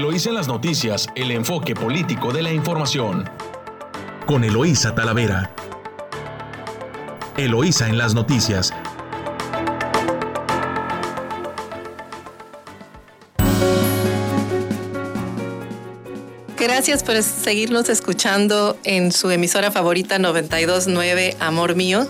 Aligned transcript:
Eloísa 0.00 0.30
en 0.30 0.34
las 0.36 0.48
noticias, 0.48 1.08
el 1.14 1.30
enfoque 1.30 1.74
político 1.74 2.32
de 2.32 2.40
la 2.40 2.50
información. 2.50 3.28
Con 4.24 4.44
Eloísa 4.44 4.94
Talavera. 4.94 5.54
Eloísa 7.36 7.86
en 7.86 7.98
las 7.98 8.14
noticias. 8.14 8.72
Gracias 16.56 17.04
por 17.04 17.22
seguirnos 17.22 17.90
escuchando 17.90 18.78
en 18.84 19.12
su 19.12 19.30
emisora 19.30 19.70
favorita 19.70 20.18
929 20.18 21.36
Amor 21.40 21.74
Mío. 21.74 22.08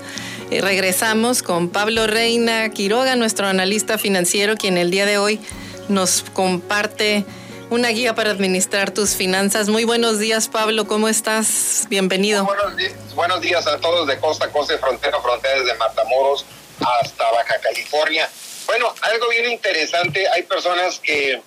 Eh, 0.53 0.61
regresamos 0.61 1.43
con 1.43 1.69
Pablo 1.69 2.07
Reina 2.07 2.69
Quiroga, 2.69 3.17
nuestro 3.17 3.49
analista 3.49 3.99
financiero, 3.99 4.55
quien 4.55 4.79
el 4.79 4.93
día 4.93 5.07
de 5.07 5.19
hoy 5.19 5.41
nos 5.89 6.23
comparte 6.33 7.27
una 7.71 7.89
guía 7.91 8.15
para 8.15 8.31
administrar 8.31 8.91
tus 8.91 9.15
finanzas. 9.15 9.69
Muy 9.69 9.85
buenos 9.85 10.19
días, 10.19 10.49
Pablo, 10.49 10.87
¿cómo 10.87 11.09
estás? 11.09 11.87
Bienvenido. 11.89 12.45
Buenos 12.45 12.75
buenos 13.15 13.41
días 13.41 13.67
a 13.67 13.79
todos 13.79 14.09
de 14.09 14.19
costa 14.19 14.51
costa, 14.51 14.73
de 14.73 14.79
frontera 14.81 15.17
a 15.17 15.23
frontera, 15.23 15.61
desde 15.61 15.75
Matamoros 15.75 16.45
hasta 16.81 17.31
Baja 17.31 17.61
California. 17.61 18.29
Bueno, 18.67 18.93
algo 19.03 19.29
bien 19.29 19.53
interesante, 19.53 20.29
hay 20.29 20.43
personas 20.43 20.99
que 20.99 21.41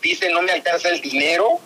dicen 0.00 0.32
no 0.32 0.42
me 0.42 0.52
alcanza 0.52 0.88
el 0.88 1.00
dinero, 1.02 1.60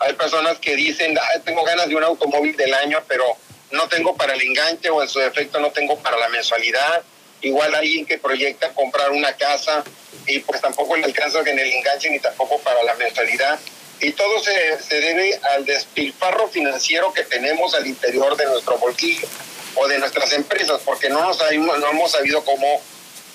hay 0.00 0.12
personas 0.12 0.58
que 0.58 0.76
dicen 0.76 1.18
tengo 1.44 1.64
ganas 1.64 1.88
de 1.88 1.96
un 1.96 2.04
automóvil 2.04 2.54
del 2.56 2.74
año, 2.74 3.02
pero 3.08 3.24
no 3.70 3.88
tengo 3.88 4.14
para 4.16 4.34
el 4.34 4.42
enganche 4.42 4.90
o 4.90 5.02
en 5.02 5.08
su 5.08 5.18
defecto 5.18 5.58
no 5.60 5.70
tengo 5.70 5.98
para 6.00 6.18
la 6.18 6.28
mensualidad. 6.28 7.02
Igual 7.42 7.74
alguien 7.74 8.06
que 8.06 8.18
proyecta 8.18 8.72
comprar 8.72 9.10
una 9.10 9.34
casa 9.36 9.84
y 10.26 10.40
pues 10.40 10.60
tampoco 10.60 10.96
le 10.96 11.04
alcanza 11.04 11.40
en 11.40 11.58
el 11.58 11.72
enganche 11.72 12.10
ni 12.10 12.18
tampoco 12.18 12.58
para 12.60 12.82
la 12.82 12.94
mensualidad. 12.94 13.58
Y 14.00 14.12
todo 14.12 14.40
se, 14.40 14.82
se 14.82 15.00
debe 15.00 15.38
al 15.54 15.64
despilfarro 15.64 16.48
financiero 16.48 17.12
que 17.12 17.22
tenemos 17.22 17.74
al 17.74 17.86
interior 17.86 18.36
de 18.36 18.46
nuestro 18.46 18.78
bolsillo 18.78 19.26
o 19.74 19.88
de 19.88 19.98
nuestras 19.98 20.32
empresas, 20.32 20.80
porque 20.84 21.08
no, 21.08 21.20
nos 21.22 21.38
no 21.38 21.90
hemos 21.90 22.12
sabido 22.12 22.44
cómo, 22.44 22.80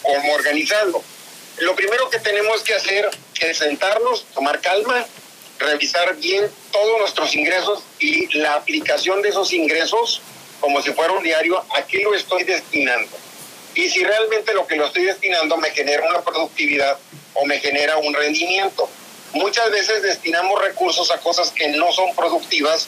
cómo 0.02 0.34
organizarlo. 0.34 1.04
Lo 1.58 1.76
primero 1.76 2.10
que 2.10 2.20
tenemos 2.20 2.64
que 2.64 2.74
hacer 2.74 3.10
es 3.40 3.58
sentarnos, 3.58 4.26
tomar 4.34 4.62
calma, 4.62 5.06
revisar 5.60 6.16
bien 6.16 6.50
todos 6.72 7.00
nuestros 7.00 7.36
ingresos 7.36 7.84
y 8.00 8.38
la 8.40 8.56
aplicación 8.56 9.22
de 9.22 9.30
esos 9.30 9.54
ingresos, 9.54 10.22
como 10.60 10.82
si 10.82 10.92
fuera 10.92 11.14
un 11.14 11.24
diario, 11.24 11.64
a 11.76 11.84
qué 11.84 12.00
lo 12.00 12.16
estoy 12.16 12.44
destinando 12.44 13.18
y 13.76 13.90
si 13.90 14.04
realmente 14.04 14.54
lo 14.54 14.68
que 14.68 14.76
lo 14.76 14.88
estoy 14.88 15.04
destinando 15.04 15.58
me 15.58 15.72
genera 15.72 16.08
una 16.08 16.22
productividad 16.22 16.98
o 17.34 17.46
me 17.46 17.60
genera 17.60 17.98
un 17.98 18.14
rendimiento. 18.14 18.90
Muchas 19.34 19.72
veces 19.72 20.02
destinamos 20.02 20.62
recursos 20.62 21.10
a 21.12 21.20
cosas 21.20 21.52
que 21.52 21.70
no 21.70 21.92
son 21.94 22.14
productivas, 22.16 22.88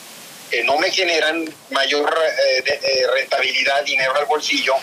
que 0.50 0.64
no 0.64 0.78
me 0.78 0.92
generan 0.92 1.46
mayor 1.70 2.14
eh, 2.58 2.64
eh, 2.66 3.08
rentabilidad, 3.14 3.84
dinero 3.84 4.14
al 4.16 4.26
bolsillo, 4.26 4.76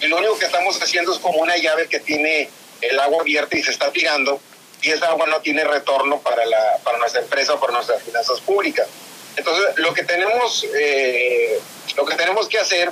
y 0.00 0.06
lo 0.06 0.16
único 0.16 0.38
que 0.38 0.46
estamos 0.46 0.80
haciendo 0.82 1.12
es 1.12 1.18
como 1.18 1.38
una 1.38 1.56
llave 1.56 1.86
que 1.86 2.00
tiene 2.00 2.48
el 2.80 2.98
agua 2.98 3.20
abierta 3.20 3.56
y 3.56 3.62
se 3.62 3.70
está 3.70 3.92
tirando, 3.92 4.40
y 4.80 4.90
esa 4.90 5.08
agua 5.08 5.26
no 5.26 5.40
tiene 5.40 5.64
retorno 5.64 6.18
para, 6.20 6.44
la, 6.46 6.78
para 6.82 6.98
nuestra 6.98 7.20
empresa 7.20 7.54
o 7.54 7.60
para 7.60 7.74
nuestras 7.74 8.02
finanzas 8.02 8.40
públicas. 8.40 8.88
Entonces, 9.36 9.76
lo 9.76 9.94
que 9.94 10.02
tenemos, 10.04 10.66
eh, 10.74 11.60
lo 11.96 12.04
que, 12.04 12.16
tenemos 12.16 12.48
que 12.48 12.58
hacer 12.58 12.90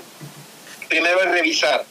primero 0.88 1.20
es 1.20 1.30
revisar 1.30 1.84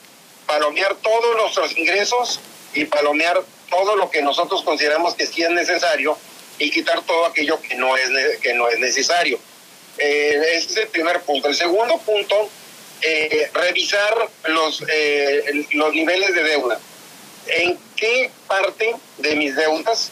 palomear 0.50 0.96
todos 0.96 1.38
nuestros 1.38 1.78
ingresos 1.78 2.40
y 2.74 2.86
palomear 2.86 3.40
todo 3.70 3.96
lo 3.96 4.10
que 4.10 4.24
nosotros 4.24 4.64
consideramos 4.64 5.14
que 5.14 5.28
sí 5.28 5.44
es 5.44 5.52
necesario 5.52 6.18
y 6.58 6.72
quitar 6.72 7.04
todo 7.04 7.28
aquello 7.28 7.62
que 7.62 7.76
no 7.76 7.96
es, 7.96 8.10
que 8.42 8.56
no 8.56 8.68
es 8.68 8.80
necesario. 8.80 9.40
Eh, 10.00 10.42
ese 10.56 10.72
es 10.72 10.78
el 10.78 10.88
primer 10.88 11.22
punto. 11.22 11.50
El 11.50 11.56
segundo 11.56 12.00
punto, 12.00 12.50
eh, 13.04 13.48
revisar 13.54 14.28
los, 14.48 14.84
eh, 14.92 15.68
los 15.74 15.94
niveles 15.94 16.34
de 16.34 16.44
deuda. 16.44 16.80
¿En 17.46 17.78
qué 17.96 18.32
parte 18.48 18.96
de 19.20 19.36
mis 19.36 19.56
deudas 19.56 20.10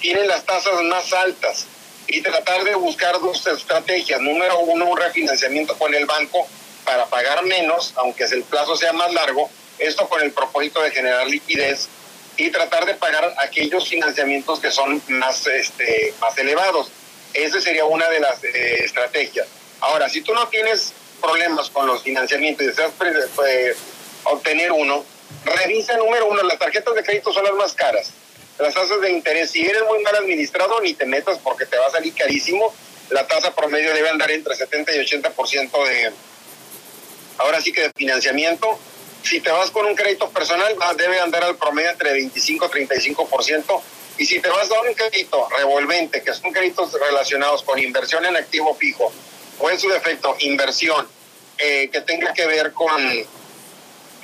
tienen 0.00 0.28
las 0.28 0.44
tasas 0.44 0.82
más 0.82 1.12
altas? 1.14 1.66
Y 2.06 2.20
tratar 2.20 2.62
de 2.64 2.74
buscar 2.74 3.18
dos 3.20 3.46
estrategias. 3.46 4.20
Número 4.20 4.58
uno, 4.60 4.84
un 4.84 4.98
refinanciamiento 4.98 5.78
con 5.78 5.94
el 5.94 6.04
banco 6.04 6.46
para 6.84 7.06
pagar 7.06 7.44
menos, 7.44 7.94
aunque 7.96 8.24
el 8.24 8.42
plazo 8.44 8.76
sea 8.76 8.92
más 8.92 9.12
largo, 9.12 9.50
esto 9.78 10.08
con 10.08 10.22
el 10.22 10.32
propósito 10.32 10.82
de 10.82 10.90
generar 10.90 11.26
liquidez 11.26 11.88
y 12.36 12.50
tratar 12.50 12.86
de 12.86 12.94
pagar 12.94 13.34
aquellos 13.38 13.88
financiamientos 13.88 14.60
que 14.60 14.70
son 14.70 15.02
más, 15.08 15.46
este, 15.46 16.14
más 16.20 16.36
elevados. 16.38 16.90
Esa 17.34 17.60
sería 17.60 17.84
una 17.84 18.08
de 18.08 18.20
las 18.20 18.42
eh, 18.44 18.84
estrategias. 18.84 19.46
Ahora, 19.80 20.08
si 20.08 20.22
tú 20.22 20.32
no 20.34 20.48
tienes 20.48 20.92
problemas 21.20 21.68
con 21.70 21.86
los 21.86 22.02
financiamientos 22.02 22.64
y 22.64 22.68
deseas 22.68 22.92
pues, 23.34 23.76
obtener 24.24 24.72
uno, 24.72 25.04
revisa 25.44 25.96
número 25.96 26.28
uno, 26.28 26.42
las 26.42 26.58
tarjetas 26.58 26.94
de 26.94 27.02
crédito 27.02 27.32
son 27.32 27.44
las 27.44 27.54
más 27.54 27.74
caras. 27.74 28.12
Las 28.58 28.74
tasas 28.74 29.00
de 29.00 29.10
interés, 29.10 29.50
si 29.50 29.64
eres 29.64 29.82
muy 29.84 30.02
mal 30.02 30.16
administrado, 30.16 30.80
ni 30.80 30.94
te 30.94 31.06
metas 31.06 31.38
porque 31.38 31.66
te 31.66 31.76
va 31.76 31.86
a 31.86 31.90
salir 31.90 32.14
carísimo. 32.14 32.74
La 33.10 33.26
tasa 33.26 33.54
promedio 33.54 33.94
debe 33.94 34.08
andar 34.08 34.30
entre 34.30 34.54
70 34.54 34.94
y 34.94 34.98
80% 34.98 35.88
de, 35.88 36.12
ahora 37.38 37.60
sí 37.60 37.72
que 37.72 37.82
de 37.82 37.92
financiamiento 37.96 38.78
si 39.22 39.40
te 39.40 39.50
vas 39.50 39.70
con 39.70 39.86
un 39.86 39.94
crédito 39.94 40.30
personal, 40.30 40.74
debe 40.96 41.20
andar 41.20 41.44
al 41.44 41.56
promedio 41.56 41.90
entre 41.90 42.12
25 42.12 42.66
y 42.66 42.86
35%. 42.86 43.82
Y 44.18 44.26
si 44.26 44.40
te 44.40 44.48
vas 44.48 44.70
a 44.70 44.80
un 44.80 44.94
crédito 44.94 45.48
revolvente, 45.56 46.22
que 46.22 46.34
son 46.34 46.52
créditos 46.52 46.92
relacionados 46.92 47.62
con 47.62 47.78
inversión 47.78 48.24
en 48.26 48.36
activo 48.36 48.74
fijo, 48.74 49.12
o 49.60 49.70
en 49.70 49.78
su 49.78 49.88
defecto, 49.88 50.36
inversión 50.40 51.08
eh, 51.58 51.88
que 51.92 52.00
tenga 52.00 52.32
que 52.32 52.46
ver 52.46 52.72
con, 52.72 52.90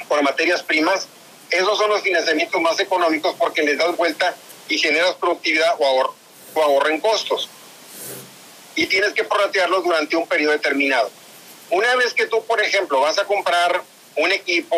con 0.09 0.25
materias 0.25 0.62
primas, 0.62 1.09
esos 1.50 1.78
son 1.78 1.91
los 1.91 2.03
financiamientos 2.03 2.61
más 2.61 2.78
económicos 2.81 3.34
porque 3.38 3.62
les 3.62 3.78
das 3.78 3.97
vuelta 3.97 4.34
y 4.69 4.78
generas 4.78 5.15
productividad 5.15 5.75
o 5.78 5.87
ahorro, 5.87 6.15
o 6.55 6.62
ahorro 6.62 7.00
costos. 7.00 7.49
Y 8.75 8.87
tienes 8.87 9.12
que 9.12 9.22
prorratearlos 9.22 9.84
durante 9.84 10.16
un 10.16 10.26
periodo 10.26 10.53
determinado. 10.53 11.11
Una 11.71 11.94
vez 11.97 12.12
que 12.12 12.26
tú, 12.26 12.44
por 12.44 12.61
ejemplo, 12.61 13.00
vas 13.00 13.19
a 13.19 13.25
comprar 13.25 13.82
un 14.17 14.33
equipo, 14.33 14.77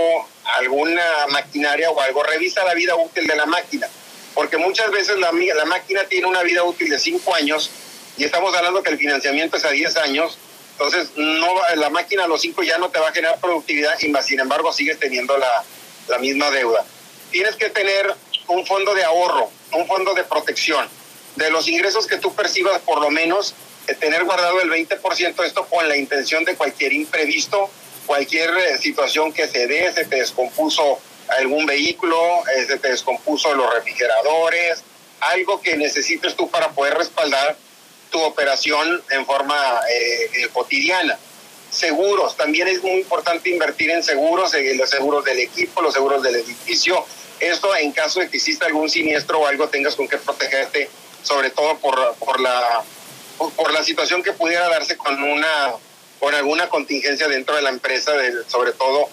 alguna 0.58 1.26
maquinaria 1.28 1.90
o 1.90 2.00
algo, 2.00 2.22
revisa 2.22 2.64
la 2.64 2.74
vida 2.74 2.94
útil 2.94 3.26
de 3.26 3.36
la 3.36 3.46
máquina. 3.46 3.88
Porque 4.34 4.56
muchas 4.56 4.90
veces 4.90 5.18
la, 5.18 5.32
la 5.32 5.64
máquina 5.64 6.04
tiene 6.04 6.26
una 6.26 6.42
vida 6.42 6.62
útil 6.62 6.88
de 6.88 6.98
5 6.98 7.34
años 7.34 7.70
y 8.18 8.24
estamos 8.24 8.54
hablando 8.54 8.82
que 8.82 8.90
el 8.90 8.98
financiamiento 8.98 9.56
es 9.56 9.64
a 9.64 9.70
10 9.70 9.96
años. 9.96 10.38
Entonces, 10.72 11.10
no, 11.16 11.48
la 11.76 11.90
máquina 11.90 12.24
a 12.24 12.28
los 12.28 12.40
5 12.42 12.62
ya 12.62 12.78
no 12.78 12.90
te 12.90 12.98
va 12.98 13.08
a 13.08 13.12
generar 13.12 13.40
productividad 13.40 13.94
y 13.98 14.12
sin 14.22 14.40
embargo 14.40 14.72
sigues 14.72 14.98
teniendo 14.98 15.36
la, 15.38 15.64
la 16.08 16.18
misma 16.18 16.50
deuda. 16.50 16.84
Tienes 17.30 17.56
que 17.56 17.70
tener 17.70 18.14
un 18.48 18.66
fondo 18.66 18.94
de 18.94 19.04
ahorro, 19.04 19.50
un 19.72 19.86
fondo 19.86 20.14
de 20.14 20.24
protección. 20.24 20.88
De 21.36 21.50
los 21.50 21.68
ingresos 21.68 22.06
que 22.06 22.16
tú 22.16 22.34
percibas, 22.34 22.80
por 22.80 23.00
lo 23.00 23.10
menos, 23.10 23.54
eh, 23.86 23.94
tener 23.94 24.24
guardado 24.24 24.60
el 24.60 24.70
20% 24.70 25.44
esto 25.44 25.66
con 25.66 25.88
la 25.88 25.96
intención 25.96 26.44
de 26.44 26.56
cualquier 26.56 26.92
imprevisto 26.92 27.70
cualquier 28.06 28.50
eh, 28.56 28.78
situación 28.78 29.32
que 29.32 29.46
se 29.48 29.66
dé, 29.66 29.92
se 29.92 30.04
te 30.04 30.16
descompuso 30.16 30.98
algún 31.38 31.66
vehículo, 31.66 32.18
eh, 32.56 32.64
se 32.66 32.78
te 32.78 32.88
descompuso 32.88 33.54
los 33.54 33.72
refrigeradores, 33.74 34.82
algo 35.20 35.60
que 35.60 35.76
necesites 35.76 36.36
tú 36.36 36.48
para 36.48 36.70
poder 36.70 36.94
respaldar 36.94 37.56
tu 38.10 38.20
operación 38.22 39.02
en 39.10 39.26
forma 39.26 39.80
eh, 39.90 40.48
cotidiana. 40.52 41.18
Seguros, 41.70 42.36
también 42.36 42.68
es 42.68 42.82
muy 42.82 42.92
importante 43.00 43.50
invertir 43.50 43.90
en 43.90 44.02
seguros, 44.02 44.54
en 44.54 44.78
los 44.78 44.88
seguros 44.88 45.24
del 45.24 45.40
equipo, 45.40 45.82
los 45.82 45.92
seguros 45.92 46.22
del 46.22 46.36
edificio. 46.36 47.04
Esto 47.40 47.74
en 47.76 47.92
caso 47.92 48.20
de 48.20 48.30
que 48.30 48.36
exista 48.36 48.66
algún 48.66 48.88
siniestro 48.88 49.40
o 49.40 49.46
algo 49.46 49.68
tengas 49.68 49.96
con 49.96 50.08
que 50.08 50.16
protegerte, 50.16 50.88
sobre 51.22 51.50
todo 51.50 51.76
por, 51.78 52.14
por, 52.14 52.40
la, 52.40 52.82
por 53.36 53.72
la 53.72 53.84
situación 53.84 54.22
que 54.22 54.32
pudiera 54.32 54.68
darse 54.68 54.96
con 54.96 55.22
una 55.22 55.74
con 56.18 56.34
alguna 56.34 56.68
contingencia 56.68 57.28
dentro 57.28 57.56
de 57.56 57.62
la 57.62 57.70
empresa, 57.70 58.12
sobre 58.48 58.72
todo 58.72 59.08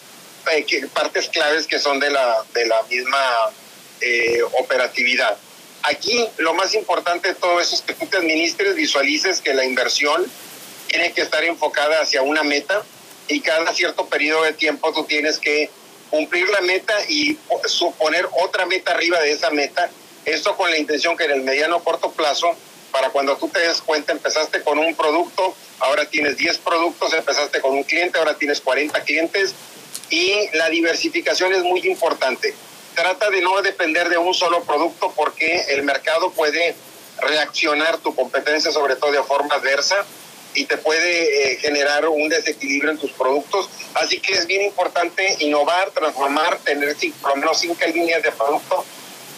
eh, 0.51 0.65
partes 0.94 1.29
claves 1.29 1.67
que 1.67 1.79
son 1.79 2.00
de 2.00 2.09
la, 2.09 2.44
de 2.53 2.65
la 2.65 2.81
misma 2.83 3.51
eh, 4.01 4.41
operatividad. 4.59 5.38
Aquí 5.83 6.27
lo 6.38 6.53
más 6.53 6.73
importante 6.73 7.29
de 7.29 7.35
todo 7.35 7.59
eso 7.59 7.75
es 7.75 7.81
que 7.81 7.94
tú 7.94 8.05
te 8.07 8.17
administres, 8.17 8.75
visualices 8.75 9.41
que 9.41 9.53
la 9.53 9.65
inversión 9.65 10.25
tiene 10.88 11.11
que 11.11 11.21
estar 11.21 11.44
enfocada 11.44 12.01
hacia 12.01 12.21
una 12.21 12.44
meta 12.44 12.83
y 13.27 13.41
cada 13.41 13.73
cierto 13.73 14.07
periodo 14.07 14.44
de 14.44 14.53
tiempo 14.53 14.94
tú 14.94 15.06
tienes 15.06 15.39
que 15.39 15.69
cumplir 16.09 16.47
la 16.49 16.61
meta 16.61 16.94
y 17.09 17.38
suponer 17.65 18.27
otra 18.44 18.65
meta 18.65 18.91
arriba 18.91 19.19
de 19.19 19.31
esa 19.31 19.49
meta. 19.49 19.89
Esto 20.25 20.56
con 20.56 20.69
la 20.69 20.77
intención 20.77 21.17
que 21.17 21.25
en 21.25 21.31
el 21.31 21.41
mediano 21.41 21.77
o 21.77 21.83
corto 21.83 22.11
plazo, 22.11 22.56
para 22.94 23.10
cuando 23.10 23.36
tú 23.38 23.50
te 23.50 23.60
des 23.60 23.81
cuenta, 23.81 24.12
empezaste 24.12 24.62
con 24.62 24.78
un 24.78 24.95
producto, 24.95 25.56
ahora 25.80 26.06
tienes 26.06 26.38
10 26.38 26.60
productos, 26.60 27.12
empezaste 27.12 27.60
con 27.60 27.72
un 27.72 27.84
cliente, 27.84 28.19
ahora 28.19 28.38
tienes 28.38 28.62
40 28.62 29.01
clientes 29.01 29.56
y 30.12 30.48
la 30.54 30.69
diversificación 30.69 31.54
es 31.54 31.63
muy 31.63 31.80
importante. 31.88 32.54
Trata 32.94 33.31
de 33.31 33.42
no 33.42 33.60
depender 33.63 34.10
de 34.10 34.19
un 34.19 34.36
solo 34.36 34.63
producto 34.63 35.12
porque 35.16 35.66
el 35.69 35.81
mercado 35.81 36.30
puede 36.34 36.75
reaccionar 37.18 37.98
tu 37.98 38.13
competencia, 38.13 38.72
sobre 38.72 38.95
todo 38.95 39.12
de 39.12 39.24
forma 39.24 39.56
adversa, 39.56 40.06
y 40.54 40.66
te 40.66 40.78
puede 40.78 41.54
eh, 41.54 41.57
generar 41.57 42.07
un 42.07 42.30
desequilibrio 42.30 42.92
en 42.92 43.00
tus 43.00 43.12
productos. 43.13 43.72
Así 43.95 44.19
que 44.19 44.34
es 44.34 44.45
bien 44.45 44.62
importante 44.62 45.36
innovar, 45.40 45.90
transformar, 45.90 46.60
tener 46.60 46.95
por 47.19 47.31
lo 47.31 47.38
menos 47.38 47.60
cinco 47.60 47.84
líneas 47.92 48.22
de 48.22 48.31
producto 48.31 48.86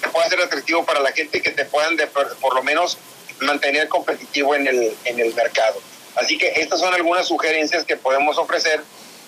que 0.01 0.09
puedan 0.09 0.29
ser 0.29 0.41
atractivo 0.41 0.83
para 0.83 0.99
la 0.99 1.13
gente 1.13 1.37
y 1.37 1.41
que 1.41 1.51
te 1.51 1.63
puedan 1.63 1.95
por 2.41 2.53
lo 2.53 2.61
menos 2.61 2.97
mantener 3.39 3.87
competitivo 3.87 4.55
en 4.55 4.67
el, 4.67 4.95
en 5.05 5.19
el 5.19 5.33
mercado. 5.33 5.81
Así 6.15 6.37
que 6.37 6.53
estas 6.55 6.79
son 6.79 6.93
algunas 6.93 7.27
sugerencias 7.27 7.83
que 7.83 7.97
podemos 7.97 8.37
ofrecer 8.37 8.81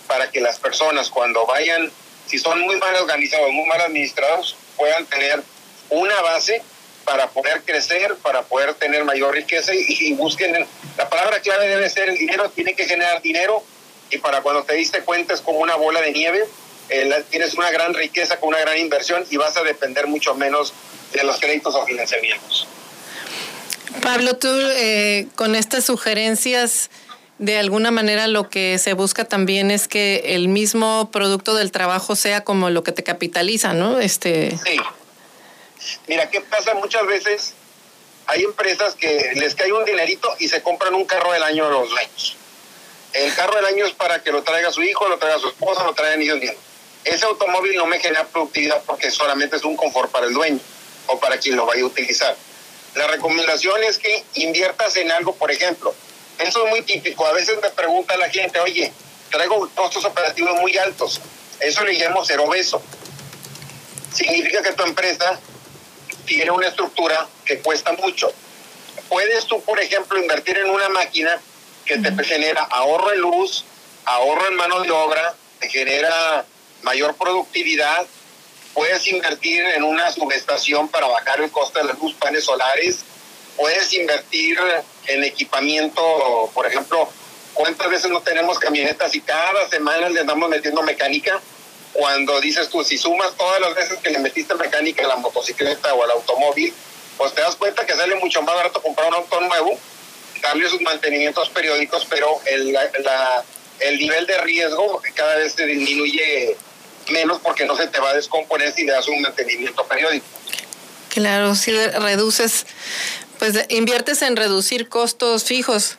para 0.07 0.31
que 0.31 0.39
las 0.39 0.57
personas 0.57 1.09
cuando 1.09 1.45
vayan, 1.45 1.92
si 2.25 2.38
son 2.38 2.62
muy 2.62 2.77
mal 2.77 2.95
organizados, 2.95 3.51
muy 3.51 3.68
mal 3.68 3.81
administrados, 3.81 4.56
puedan 4.77 5.06
tener 5.06 5.42
una 5.89 6.21
base 6.21 6.62
para 7.04 7.30
poder 7.30 7.62
crecer, 7.63 8.15
para 8.18 8.44
poder 8.44 8.74
tener 8.74 9.04
mayor 9.06 9.33
riqueza 9.33 9.71
y, 9.74 10.13
busquen, 10.13 10.68
la 10.98 11.09
palabra 11.09 11.39
clave 11.39 11.68
debe 11.68 11.89
ser 11.89 12.09
el 12.09 12.18
dinero, 12.18 12.50
tiene 12.50 12.74
que 12.74 12.86
generar 12.86 13.21
dinero 13.21 13.63
y 14.09 14.18
para 14.18 14.42
cuando 14.42 14.63
te 14.63 14.75
diste 14.75 15.01
cuenta 15.01 15.33
es 15.33 15.42
como 15.42 15.59
una 15.59 15.75
bola 15.75 16.01
de 16.01 16.12
nieve, 16.12 16.44
eh, 16.89 17.24
tienes 17.30 17.54
una 17.54 17.71
gran 17.71 17.94
riqueza 17.94 18.39
con 18.39 18.50
una 18.50 18.59
gran 18.59 18.77
inversión 18.77 19.25
y 19.30 19.38
vas 19.38 19.56
a 19.57 19.63
depender 19.63 20.07
mucho 20.07 20.36
menos 20.36 20.74
de 21.13 21.24
los 21.24 21.39
créditos 21.39 21.75
o 21.75 21.86
financiamientos. 21.86 22.68
Pablo, 24.01 24.36
tú 24.38 24.50
eh, 24.50 25.28
con 25.36 25.56
estas 25.56 25.86
sugerencias, 25.86 26.89
de 27.39 27.57
alguna 27.57 27.92
manera 27.92 28.28
lo 28.28 28.50
que 28.50 28.78
se 28.80 28.94
busca 28.94 29.25
también 29.25 29.72
es 29.72 29.88
que 29.88 30.36
el 30.36 30.48
mismo 30.48 31.10
producto 31.12 31.56
del 31.56 31.72
trabajo 31.72 32.16
sea 32.16 32.44
como 32.44 32.69
lo 32.69 32.84
que 32.84 32.92
te 32.92 33.04
capitaliza, 33.04 33.74
¿no? 33.74 34.00
Este... 34.00 34.57
Sí. 34.66 34.80
Mira, 36.07 36.30
¿qué 36.30 36.42
pasa? 36.42 36.74
Muchas 36.74 37.06
veces 37.06 37.54
hay 38.25 38.44
empresas 38.44 38.95
que 38.95 39.31
les 39.36 39.56
cae 39.56 39.72
un 39.72 39.86
dinerito 39.86 40.30
y 40.40 40.50
se 40.50 40.62
compran 40.62 40.94
un 40.95 41.06
carro 41.06 41.31
del 41.31 41.44
año 41.44 41.66
de 41.66 41.72
los 41.72 41.90
dueños. 41.90 42.36
El 43.13 43.33
carro 43.36 43.56
del 43.56 43.66
año 43.66 43.86
es 43.86 43.94
para 43.94 44.22
que 44.22 44.31
lo 44.31 44.44
traiga 44.44 44.72
su 44.72 44.83
hijo, 44.83 45.07
lo 45.07 45.18
traiga 45.18 45.40
su 45.40 45.48
esposa, 45.48 45.83
lo 45.83 45.94
traiga 45.94 46.18
niños 46.18 46.40
bien. 46.40 46.56
Ese 47.06 47.25
automóvil 47.25 47.75
no 47.78 47.86
me 47.86 48.00
genera 48.00 48.25
productividad 48.28 48.81
porque 48.86 49.12
solamente 49.12 49.56
es 49.56 49.63
un 49.63 49.78
confort 49.78 50.12
para 50.12 50.28
el 50.28 50.33
dueño 50.33 50.60
o 51.07 51.19
para 51.19 51.38
quien 51.38 51.56
lo 51.56 51.66
vaya 51.66 51.83
a 51.83 51.86
utilizar. 51.86 52.36
La 52.98 53.06
recomendación 53.06 53.84
es 53.84 54.00
que 54.00 54.24
inviertas 54.36 54.96
en 54.98 55.12
algo, 55.12 55.36
por 55.36 55.52
ejemplo, 55.52 55.94
eso 56.40 56.66
es 56.66 56.70
muy 56.72 56.82
típico. 56.82 57.28
A 57.28 57.34
veces 57.34 57.58
me 57.62 57.70
pregunta 57.70 58.18
la 58.18 58.28
gente, 58.30 58.60
oye, 58.60 58.92
traigo 59.32 59.70
costos 59.76 60.04
operativos 60.04 60.60
muy 60.60 60.76
altos. 60.80 61.22
Eso 61.60 61.84
le 61.84 61.94
llamo 61.94 62.26
ser 62.26 62.40
obeso. 62.40 62.82
Significa 64.12 64.64
que 64.64 64.74
tu 64.74 64.84
empresa 64.84 65.40
tiene 66.26 66.50
una 66.50 66.70
estructura 66.70 67.28
que 67.46 67.60
cuesta 67.60 67.94
mucho. 67.94 68.32
Puedes 69.10 69.46
tú, 69.46 69.62
por 69.62 69.80
ejemplo, 69.80 70.20
invertir 70.20 70.58
en 70.58 70.70
una 70.70 70.90
máquina 70.90 71.40
que 71.86 71.98
te 72.00 72.24
genera 72.24 72.64
ahorro 72.64 73.14
en 73.14 73.20
luz, 73.20 73.64
ahorro 74.06 74.48
en 74.48 74.56
mano 74.56 74.82
de 74.82 74.90
obra, 74.90 75.36
te 75.60 75.70
genera 75.70 76.46
mayor 76.82 77.16
productividad. 77.16 78.08
Puedes 78.78 79.08
invertir 79.08 79.66
en 79.66 79.84
una 79.84 80.12
subestación 80.12 80.88
para 80.90 81.08
bajar 81.08 81.42
el 81.42 81.50
coste 81.50 81.80
de 81.80 81.86
la 81.86 81.94
luz, 81.94 82.14
paneles 82.14 82.44
solares. 82.44 83.00
Puedes 83.56 83.92
invertir 83.94 84.56
en 85.08 85.24
equipamiento, 85.24 86.52
por 86.54 86.68
ejemplo, 86.68 87.10
¿cuántas 87.56 87.90
veces 87.90 88.12
no 88.12 88.22
tenemos 88.22 88.60
camionetas 88.60 89.16
y 89.16 89.22
cada 89.22 89.68
semana 89.68 90.10
le 90.10 90.20
andamos 90.20 90.48
metiendo 90.48 90.84
mecánica? 90.84 91.42
Cuando 91.92 92.40
dices 92.40 92.70
tú, 92.70 92.84
si 92.84 93.00
sumas 93.00 93.36
todas 93.36 93.60
las 93.62 93.74
veces 93.74 93.98
que 93.98 94.12
le 94.12 94.20
metiste 94.20 94.54
mecánica 94.54 95.04
a 95.06 95.08
la 95.08 95.16
motocicleta 95.16 95.96
o 95.96 96.04
al 96.04 96.12
automóvil, 96.12 96.72
pues 97.18 97.34
te 97.34 97.42
das 97.42 97.56
cuenta 97.56 97.84
que 97.84 97.96
sale 97.96 98.14
mucho 98.18 98.44
más 98.44 98.54
barato 98.54 98.80
comprar 98.80 99.08
un 99.08 99.16
auto 99.16 99.42
nuevo, 99.42 99.76
darle 100.44 100.70
sus 100.70 100.82
mantenimientos 100.82 101.50
periódicos, 101.50 102.06
pero 102.08 102.40
el, 102.46 102.74
la, 102.74 103.44
el 103.80 103.98
nivel 103.98 104.28
de 104.28 104.38
riesgo 104.38 105.02
cada 105.16 105.38
vez 105.38 105.54
se 105.54 105.66
disminuye 105.66 106.56
menos 107.12 107.39
porque 107.42 107.65
no 107.65 107.75
se 107.75 107.88
te 107.88 108.00
va 108.00 108.12
a 108.12 108.13
descomponer 108.13 108.74
si 108.74 108.83
le 108.83 108.92
das 108.92 109.07
un 109.07 109.21
mantenimiento 109.21 109.86
periódico. 109.86 110.25
Claro, 111.09 111.56
si 111.56 111.71
reduces 111.71 112.65
pues 113.39 113.65
inviertes 113.69 114.21
en 114.21 114.36
reducir 114.36 114.89
costos 114.89 115.44
fijos 115.44 115.98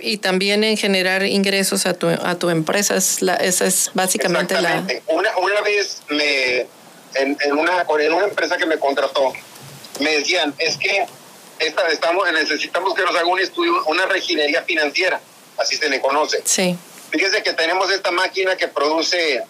y 0.00 0.18
también 0.18 0.64
en 0.64 0.76
generar 0.76 1.24
ingresos 1.24 1.86
a 1.86 1.94
tu, 1.94 2.08
a 2.08 2.38
tu 2.38 2.50
empresa. 2.50 2.96
Es 2.96 3.22
la, 3.22 3.34
esa 3.36 3.66
es 3.66 3.90
básicamente 3.94 4.60
la... 4.60 4.86
Una, 5.06 5.36
una 5.38 5.60
vez 5.62 6.02
me, 6.08 6.60
en, 7.14 7.36
en, 7.40 7.52
una, 7.52 7.86
en 7.98 8.12
una 8.12 8.24
empresa 8.26 8.56
que 8.56 8.66
me 8.66 8.78
contrató, 8.78 9.32
me 10.00 10.18
decían, 10.18 10.54
es 10.58 10.76
que 10.76 11.06
esta, 11.58 11.88
estamos, 11.88 12.30
necesitamos 12.32 12.94
que 12.94 13.02
nos 13.02 13.14
haga 13.16 13.26
un 13.26 13.40
estudio, 13.40 13.84
una 13.86 14.06
reginería 14.06 14.62
financiera, 14.62 15.20
así 15.58 15.76
se 15.76 15.88
le 15.88 16.00
conoce. 16.00 16.42
Sí. 16.44 16.76
Fíjese 17.10 17.42
que 17.42 17.52
tenemos 17.54 17.90
esta 17.90 18.10
máquina 18.10 18.56
que 18.56 18.68
produce 18.68 19.42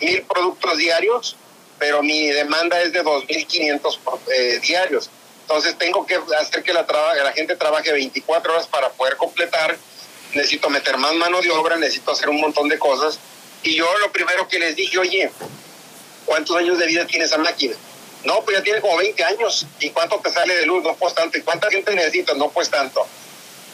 mil 0.00 0.22
productos 0.22 0.78
diarios, 0.78 1.36
pero 1.78 2.02
mi 2.02 2.28
demanda 2.28 2.80
es 2.80 2.92
de 2.92 3.02
2.500 3.02 3.98
eh, 4.32 4.60
diarios. 4.60 5.10
Entonces 5.42 5.76
tengo 5.76 6.06
que 6.06 6.18
hacer 6.38 6.62
que 6.62 6.72
la, 6.72 6.86
gente 7.34 7.56
trabaje 7.56 7.92
24 7.92 8.52
horas 8.52 8.66
para 8.66 8.90
poder 8.90 9.16
completar. 9.16 9.76
Necesito 10.32 10.70
meter 10.70 10.96
más 10.96 11.14
mano 11.14 11.40
de 11.42 11.50
obra, 11.50 11.76
necesito 11.76 12.10
hacer 12.10 12.28
un 12.28 12.40
montón 12.40 12.68
de 12.68 12.78
cosas. 12.78 13.18
Y 13.62 13.76
yo 13.76 13.86
lo 13.98 14.10
primero 14.10 14.48
que 14.48 14.58
les 14.58 14.74
dije, 14.74 14.98
oye, 14.98 15.30
¿cuántos 16.24 16.56
años 16.56 16.78
de 16.78 16.86
vida 16.86 17.06
tiene 17.06 17.26
esa 17.26 17.38
máquina? 17.38 17.74
No, 18.24 18.42
pues 18.42 18.56
ya 18.56 18.62
tiene 18.62 18.80
como 18.80 18.96
20 18.96 19.22
años. 19.22 19.66
¿Y 19.80 19.90
cuánto 19.90 20.18
te 20.20 20.32
sale 20.32 20.54
de 20.56 20.66
luz? 20.66 20.82
No, 20.82 20.96
pues 20.96 21.14
tanto. 21.14 21.36
¿Y 21.36 21.42
cuánta 21.42 21.70
gente 21.70 21.94
necesitas? 21.94 22.36
No, 22.36 22.50
pues 22.50 22.70
tanto. 22.70 23.06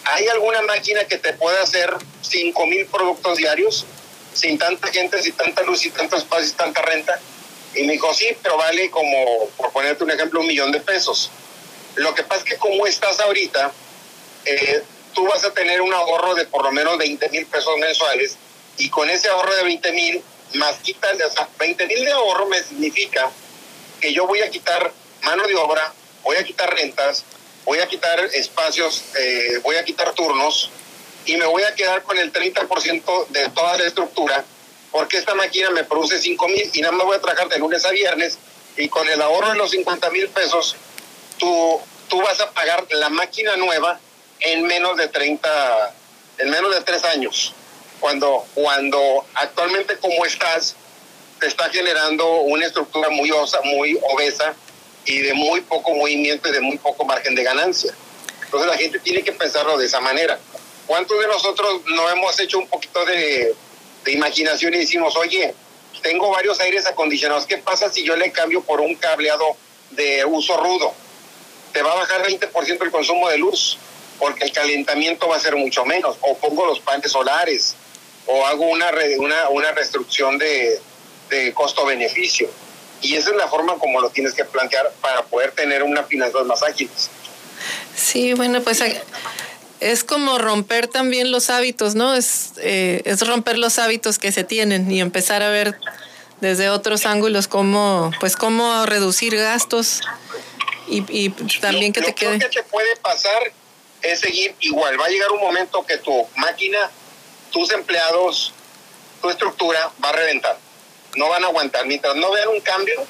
¿Hay 0.05 0.27
alguna 0.29 0.63
máquina 0.63 1.05
que 1.05 1.19
te 1.19 1.33
pueda 1.35 1.63
hacer 1.63 1.95
5 2.23 2.67
mil 2.67 2.87
productos 2.87 3.39
diarios 3.39 3.87
sin 4.33 4.59
tanta 4.59 4.89
gente, 4.89 5.23
sin 5.23 5.35
tanta 5.35 5.63
luz, 5.63 5.81
sin 5.81 5.93
tanto 5.93 6.17
espacio, 6.17 6.47
sin 6.47 6.57
tanta 6.57 6.83
renta? 6.83 7.21
Y 7.75 7.85
me 7.85 7.93
dijo, 7.95 8.13
sí, 8.15 8.29
pero 8.43 8.57
vale 8.57 8.91
como, 8.91 9.49
por 9.57 9.73
ponerte 9.73 10.05
un 10.05 10.11
ejemplo, 10.11 10.41
un 10.41 10.47
millón 10.47 10.73
de 10.73 10.81
pesos. 10.81 11.31
Lo 11.97 12.15
que 12.15 12.23
pasa 12.23 12.43
es 12.43 12.51
que 12.51 12.57
como 12.57 12.87
estás 12.87 13.21
ahorita, 13.21 13.73
eh, 14.45 14.83
tú 15.15 15.27
vas 15.27 15.45
a 15.45 15.53
tener 15.53 15.81
un 15.81 15.93
ahorro 15.93 16.35
de 16.35 16.47
por 16.47 16.63
lo 16.63 16.73
menos 16.73 16.99
20 16.99 17.29
mil 17.31 17.47
pesos 17.47 17.77
mensuales 17.79 18.37
y 18.77 18.89
con 18.89 19.11
ese 19.11 19.29
ahorro 19.29 19.55
de 19.57 19.65
20 19.65 19.93
mil, 19.93 20.23
más 20.55 20.77
o 20.77 21.31
sea, 21.31 21.49
20 21.59 21.87
mil 21.87 22.05
de 22.05 22.13
ahorro 22.13 22.47
me 22.47 22.63
significa 22.63 23.31
que 24.01 24.13
yo 24.13 24.27
voy 24.27 24.41
a 24.41 24.51
quitar 24.51 24.93
mano 25.23 25.47
de 25.47 25.55
obra, 25.55 25.93
voy 26.23 26.37
a 26.37 26.45
quitar 26.45 26.75
rentas, 26.75 27.25
voy 27.65 27.79
a 27.79 27.87
quitar 27.87 28.19
espacios, 28.33 29.05
eh, 29.19 29.59
voy 29.63 29.77
a 29.77 29.85
quitar 29.85 30.13
turnos 30.15 30.71
y 31.27 31.37
me 31.37 31.47
voy 31.47 31.63
a 31.63 31.75
quedar 31.75 32.03
con 32.03 32.19
el 32.19 32.33
30% 32.33 33.29
de 33.29 33.49
toda 33.51 33.77
la 33.79 33.85
estructura 33.85 34.45
porque 34.91 35.19
esta 35.19 35.35
máquina 35.35 35.71
me 35.71 35.85
produce 35.85 36.19
5 36.19 36.49
mil 36.49 36.71
y 36.73 36.81
nada 36.81 36.93
más 36.93 37.07
voy 37.07 37.17
a 37.17 37.21
trabajar 37.21 37.49
de 37.49 37.59
lunes 37.59 37.85
a 37.85 37.91
viernes 37.91 38.39
y 38.77 38.89
con 38.89 39.09
el 39.09 39.21
ahorro 39.23 39.51
de 39.51 39.57
los 39.57 39.71
50 39.71 40.11
mil 40.11 40.29
pesos 40.29 40.77
tú, 41.39 41.81
tú 42.09 42.21
vas 42.21 42.41
a 42.41 42.51
pagar 42.51 42.87
la 42.91 43.09
máquina 43.09 43.57
nueva 43.57 44.01
en 44.41 44.65
menos 44.65 44.97
de 44.97 45.09
30, 45.09 45.95
en 46.39 46.51
menos 46.51 46.75
de 46.75 46.81
3 46.83 47.05
años. 47.05 47.55
Cuando, 48.01 48.47
cuando 48.55 49.27
actualmente 49.35 49.99
como 49.99 50.25
estás, 50.25 50.75
te 51.39 51.47
está 51.47 51.69
generando 51.69 52.27
una 52.43 52.67
estructura 52.67 53.11
muy, 53.11 53.31
osa, 53.31 53.61
muy 53.63 53.99
obesa 54.03 54.55
y 55.05 55.19
de 55.19 55.35
muy 55.35 55.61
poco 55.63 55.95
movimiento 55.95 56.49
y 56.49 56.53
de 56.53 56.61
muy 56.61 56.79
poco 56.79 57.05
margen 57.05 57.35
de 57.35 57.43
ganancia. 57.43 57.93
Entonces 58.45 58.69
la 58.69 58.77
gente 58.77 58.99
tiene 59.01 59.23
que 59.23 59.33
pensarlo 59.33 59.79
de 59.79 59.87
esa 59.87 60.01
manera. 60.01 60.39
¿Cuántos 60.91 61.21
de 61.21 61.29
nosotros 61.29 61.83
no 61.87 62.11
hemos 62.11 62.41
hecho 62.41 62.59
un 62.59 62.67
poquito 62.67 63.05
de, 63.05 63.55
de 64.05 64.13
imaginación 64.13 64.75
y 64.75 64.79
decimos, 64.79 65.15
oye, 65.15 65.55
tengo 66.03 66.31
varios 66.31 66.59
aires 66.59 66.85
acondicionados, 66.85 67.47
¿qué 67.47 67.59
pasa 67.59 67.89
si 67.91 68.03
yo 68.03 68.17
le 68.17 68.33
cambio 68.33 68.61
por 68.61 68.81
un 68.81 68.97
cableado 68.97 69.57
de 69.93 70.25
uso 70.25 70.57
rudo? 70.57 70.93
te 71.73 71.81
va 71.81 71.93
a 71.93 71.95
bajar 71.95 72.27
20% 72.27 72.83
el 72.83 72.91
consumo 72.91 73.29
de 73.29 73.39
luz, 73.39 73.79
porque 74.19 74.43
el 74.43 74.51
calentamiento 74.51 75.29
va 75.29 75.37
a 75.37 75.39
ser 75.39 75.55
mucho 75.55 75.85
menos, 75.85 76.17
o 76.23 76.37
pongo 76.39 76.67
los 76.67 76.81
paneles 76.81 77.13
solares, 77.13 77.77
o 78.27 78.45
hago 78.45 78.65
una, 78.65 78.91
una, 79.19 79.49
una 79.51 79.71
restricción 79.71 80.39
de, 80.39 80.81
de 81.29 81.55
costo-beneficio. 81.55 82.51
Y 83.01 83.15
esa 83.15 83.31
es 83.31 83.37
la 83.37 83.47
forma 83.47 83.79
como 83.79 84.01
lo 84.01 84.11
tienes 84.11 84.35
que 84.35 84.45
plantear 84.45 84.93
para 85.01 85.23
poder 85.23 85.53
tener 85.53 85.85
una 85.85 86.03
finanzas 86.03 86.45
más 86.47 86.65
ágiles. 86.65 87.11
Sí, 87.95 88.35
bueno, 88.35 88.61
pues 88.61 88.83
es 89.81 90.05
como 90.05 90.39
romper 90.39 90.89
también 90.89 91.31
los 91.31 91.51
hábitos, 91.51 91.95
¿no? 91.95 92.15
Es, 92.15 92.53
eh, 92.59 93.03
es 93.05 93.27
romper 93.27 93.59
los 93.59 93.79
hábitos 93.79 94.19
que 94.19 94.31
se 94.31 94.45
tienen 94.45 94.91
y 94.91 95.01
empezar 95.01 95.43
a 95.43 95.49
ver 95.49 95.77
desde 96.41 96.71
otros 96.71 97.07
ángulos 97.07 97.49
cómo, 97.49 98.11
pues 98.21 98.37
cómo 98.37 98.87
reducir 98.87 99.37
gastos 99.37 100.01
y, 100.89 101.31
también 101.61 101.93
que 101.93 102.03
te 102.03 102.15
quede. 102.15 102.35
Lo 102.35 102.39
que 102.39 102.49
te 102.49 102.63
puede 102.65 102.97
pasar 102.97 103.53
es 104.03 104.21
seguir 104.21 104.55
igual. 104.61 105.01
Va 105.01 105.07
a 105.07 105.09
llegar 105.09 105.31
un 105.31 105.41
momento 105.41 105.85
que 105.87 105.99
tu 105.99 106.27
máquina, 106.37 106.91
tus 107.51 107.71
empleados, 107.73 108.53
tu 109.23 109.31
estructura 109.31 109.93
va 110.03 110.09
a 110.09 110.13
reventar. 110.13 110.59
No 111.17 111.29
van 111.29 111.45
a 111.45 111.49
aguantar. 111.49 111.87
Mientras 111.87 112.17
no 112.17 112.33
vean 112.33 112.49
un 112.49 112.61
cambio, 112.61 113.07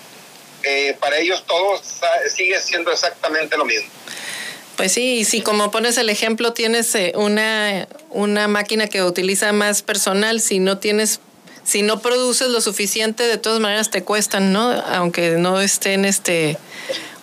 eh, 0.62 0.96
para 1.00 1.18
ellos 1.18 1.44
todo 1.46 1.80
sigue 2.34 2.60
siendo 2.60 2.92
exactamente 2.92 3.56
lo 3.56 3.64
mismo. 3.64 3.88
Pues 4.80 4.92
sí, 4.92 5.18
y 5.18 5.24
si 5.26 5.42
como 5.42 5.70
pones 5.70 5.98
el 5.98 6.08
ejemplo, 6.08 6.54
tienes 6.54 6.94
eh, 6.94 7.12
una, 7.14 7.86
una 8.08 8.48
máquina 8.48 8.86
que 8.86 9.02
utiliza 9.02 9.52
más 9.52 9.82
personal, 9.82 10.40
si 10.40 10.58
no 10.58 10.78
tienes 10.78 11.20
si 11.64 11.82
no 11.82 12.00
produces 12.00 12.48
lo 12.48 12.62
suficiente, 12.62 13.24
de 13.24 13.36
todas 13.36 13.60
maneras 13.60 13.90
te 13.90 14.02
cuestan, 14.04 14.54
¿no? 14.54 14.70
Aunque 14.70 15.32
no 15.32 15.60
estén 15.60 16.06
este 16.06 16.56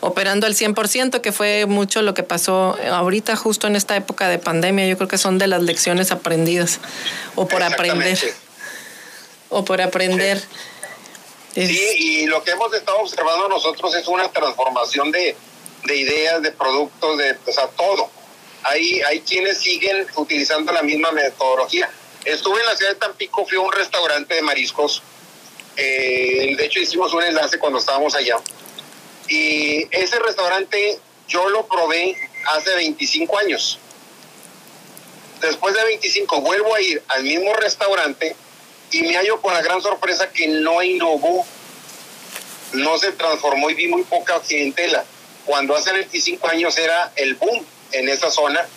operando 0.01 0.45
al 0.45 0.53
100%, 0.53 1.19
que 1.19 1.31
fue 1.31 1.65
mucho 1.65 2.03
lo 2.03 2.13
que 2.13 2.21
pasó 2.21 2.77
ahorita 2.91 3.35
justo 3.35 3.65
en 3.65 3.75
esta 3.75 3.95
época 3.95 4.29
de 4.29 4.37
pandemia. 4.37 4.85
Yo 4.85 4.95
creo 4.95 5.07
que 5.07 5.17
son 5.17 5.39
de 5.39 5.47
las 5.47 5.63
lecciones 5.63 6.11
aprendidas 6.11 6.79
o 7.33 7.47
por 7.47 7.63
aprender. 7.63 8.19
O 9.49 9.65
por 9.65 9.81
aprender. 9.81 10.43
Sí, 11.55 11.89
y 11.97 12.25
lo 12.27 12.43
que 12.43 12.51
hemos 12.51 12.71
estado 12.71 12.99
observando 12.99 13.49
nosotros 13.49 13.95
es 13.95 14.07
una 14.07 14.31
transformación 14.31 15.11
de, 15.11 15.35
de 15.87 15.95
ideas, 15.95 16.41
de 16.41 16.51
productos, 16.51 17.17
de 17.17 17.37
o 17.45 17.51
sea, 17.51 17.67
todo. 17.69 18.09
Hay, 18.63 19.01
hay 19.01 19.21
quienes 19.21 19.57
siguen 19.57 20.05
utilizando 20.15 20.71
la 20.71 20.83
misma 20.83 21.11
metodología. 21.11 21.89
Estuve 22.25 22.59
en 22.59 22.65
la 22.65 22.75
ciudad 22.75 22.91
de 22.91 22.99
Tampico, 22.99 23.45
fui 23.45 23.57
a 23.57 23.61
un 23.61 23.71
restaurante 23.71 24.35
de 24.35 24.41
mariscos. 24.41 25.01
Eh, 25.77 26.55
de 26.57 26.65
hecho, 26.65 26.79
hicimos 26.79 27.13
un 27.13 27.23
enlace 27.23 27.57
cuando 27.57 27.79
estábamos 27.79 28.13
allá. 28.15 28.35
Y 29.29 29.87
ese 29.91 30.19
restaurante 30.19 30.99
yo 31.27 31.49
lo 31.49 31.65
probé 31.65 32.15
hace 32.51 32.75
25 32.75 33.37
años. 33.39 33.79
Después 35.41 35.75
de 35.75 35.83
25 35.83 36.41
vuelvo 36.41 36.75
a 36.75 36.81
ir 36.81 37.01
al 37.07 37.23
mismo 37.23 37.53
restaurante 37.53 38.35
y 38.91 39.01
me 39.03 39.15
hallo 39.15 39.39
con 39.39 39.53
la 39.53 39.61
gran 39.61 39.81
sorpresa 39.81 40.29
que 40.31 40.47
no 40.47 40.81
innovó, 40.81 41.45
no 42.73 42.97
se 42.97 43.11
transformó 43.11 43.69
y 43.69 43.75
vi 43.75 43.87
muy 43.87 44.03
poca 44.03 44.39
clientela 44.39 45.05
cuando 45.47 45.75
hace 45.75 45.93
25 45.93 46.47
años 46.49 46.77
era 46.77 47.11
el 47.15 47.35
boom 47.35 47.65
en 47.93 48.09
esa 48.09 48.29
zona. 48.29 48.67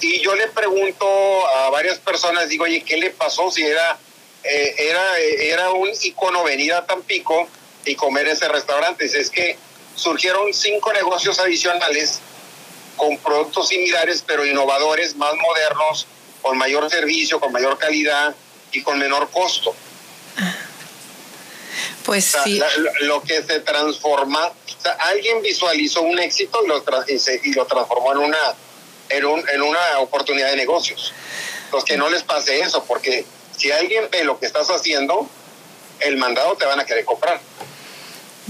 Y 0.00 0.18
yo 0.20 0.34
le 0.34 0.48
pregunto 0.48 1.06
a 1.46 1.70
varias 1.70 1.98
personas, 1.98 2.48
digo, 2.48 2.64
oye, 2.64 2.82
¿qué 2.82 2.96
le 2.96 3.10
pasó 3.10 3.50
si 3.50 3.62
era, 3.62 3.96
eh, 4.42 4.74
era, 4.76 5.18
era 5.18 5.70
un 5.70 5.88
icono 6.02 6.42
venir 6.42 6.74
a 6.74 6.84
Tampico 6.84 7.48
y 7.84 7.94
comer 7.94 8.26
ese 8.26 8.48
restaurante? 8.48 9.04
es 9.04 9.30
que 9.30 9.56
surgieron 9.94 10.52
cinco 10.52 10.92
negocios 10.92 11.38
adicionales 11.38 12.20
con 12.96 13.16
productos 13.18 13.68
similares, 13.68 14.24
pero 14.26 14.44
innovadores, 14.44 15.14
más 15.14 15.34
modernos, 15.36 16.06
con 16.42 16.58
mayor 16.58 16.90
servicio, 16.90 17.38
con 17.38 17.52
mayor 17.52 17.78
calidad 17.78 18.34
y 18.72 18.82
con 18.82 18.98
menor 18.98 19.30
costo. 19.30 19.74
Pues 22.10 22.34
sí. 22.42 22.60
lo 23.02 23.22
que 23.22 23.40
se 23.40 23.60
transforma 23.60 24.50
alguien 24.98 25.42
visualizó 25.42 26.02
un 26.02 26.18
éxito 26.18 26.58
y 26.64 26.66
lo, 26.66 26.82
y, 27.44 27.52
lo 27.52 27.66
transformó 27.66 28.10
en 28.10 28.18
una, 28.18 28.36
en, 29.10 29.24
en 29.54 29.62
una 29.62 30.00
oportunidad 30.00 30.50
de 30.50 30.56
negocios. 30.56 31.12
Los 31.72 31.84
que 31.84 31.96
no 31.96 32.08
les 32.08 32.24
pase 32.24 32.62
eso, 32.62 32.82
porque 32.82 33.24
si 33.56 33.70
alguien 33.70 34.08
ve 34.10 34.24
lo 34.24 34.40
que 34.40 34.46
estás 34.46 34.70
haciendo, 34.70 35.30
el 36.00 36.16
mandado 36.16 36.56
te 36.56 36.66
van 36.66 36.80
a 36.80 36.84
querer 36.84 37.04
comprar. 37.04 37.40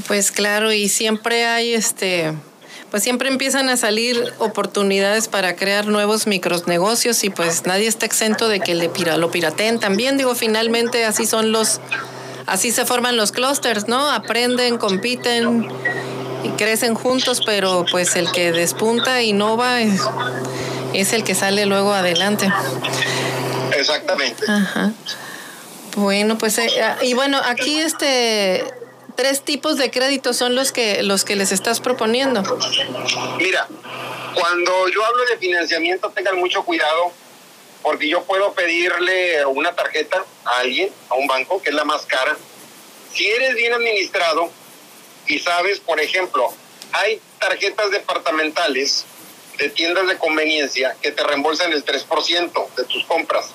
Pues 0.09 0.33
claro, 0.33 0.73
y 0.73 0.88
siempre 0.88 1.45
hay 1.45 1.75
este, 1.75 2.33
pues 2.90 3.02
siempre 3.02 3.29
empiezan 3.29 3.69
a 3.69 3.76
salir 3.76 4.33
oportunidades 4.38 5.29
para 5.29 5.55
crear 5.55 5.87
nuevos 5.87 6.26
micronegocios 6.26 7.25
y 7.25 7.29
pues 7.29 7.67
nadie 7.67 7.88
está 7.88 8.07
exento 8.07 8.49
de 8.49 8.61
que 8.61 8.75
le 8.75 8.88
pira, 8.88 9.19
lo 9.19 9.31
pirateen 9.31 9.79
también. 9.81 10.17
Digo, 10.17 10.35
finalmente 10.35 11.05
así 11.05 11.26
son 11.26 11.52
los, 11.52 11.79
así 12.50 12.73
se 12.73 12.85
forman 12.85 13.16
los 13.16 13.33
clústeres, 13.33 13.88
¿no? 13.88 14.11
Aprenden, 14.11 14.76
compiten 14.76 15.71
y 16.42 16.49
crecen 16.50 16.95
juntos, 16.95 17.40
pero 17.47 17.85
pues 17.90 18.16
el 18.16 18.30
que 18.33 18.52
despunta, 18.52 19.23
innova, 19.23 19.80
es, 19.80 20.02
es 20.92 21.12
el 21.12 21.25
que 21.25 21.35
sale 21.35 21.64
luego 21.66 21.95
adelante. 21.95 22.52
Exactamente. 23.78 24.45
Ajá. 24.49 24.92
Bueno, 25.97 26.38
pues 26.38 26.59
eh, 26.59 26.69
ah, 26.83 26.99
y 27.02 27.14
bueno, 27.14 27.40
aquí 27.45 27.78
este 27.78 28.64
tres 29.16 29.42
tipos 29.42 29.76
de 29.76 29.90
créditos 29.90 30.37
son 30.37 30.54
los 30.54 30.73
que 30.73 31.02
los 31.02 31.25
que 31.25 31.37
les 31.37 31.52
estás 31.52 31.80
proponiendo. 31.80 32.42
Mira, 33.38 33.66
cuando 34.35 34.88
yo 34.88 35.04
hablo 35.04 35.25
de 35.30 35.38
financiamiento 35.38 36.11
tengan 36.11 36.38
mucho 36.38 36.62
cuidado 36.64 37.12
porque 37.82 38.08
yo 38.08 38.25
puedo 38.25 38.52
pedirle 38.52 39.44
una 39.46 39.75
tarjeta 39.75 40.25
a 40.44 40.58
alguien, 40.58 40.92
a 41.08 41.14
un 41.14 41.26
banco, 41.26 41.62
que 41.62 41.70
es 41.70 41.75
la 41.75 41.84
más 41.84 42.06
cara. 42.06 42.37
Si 43.12 43.26
eres 43.26 43.54
bien 43.54 43.72
administrado, 43.72 44.50
y 45.26 45.38
sabes, 45.38 45.80
por 45.80 46.00
ejemplo, 46.00 46.52
hay 46.92 47.20
tarjetas 47.38 47.90
departamentales 47.90 49.04
de 49.58 49.68
tiendas 49.70 50.08
de 50.08 50.18
conveniencia 50.18 50.96
que 51.00 51.12
te 51.12 51.22
reembolsan 51.22 51.72
el 51.72 51.84
3% 51.84 52.75
de 52.75 52.84
tus 52.84 53.04
compras. 53.04 53.50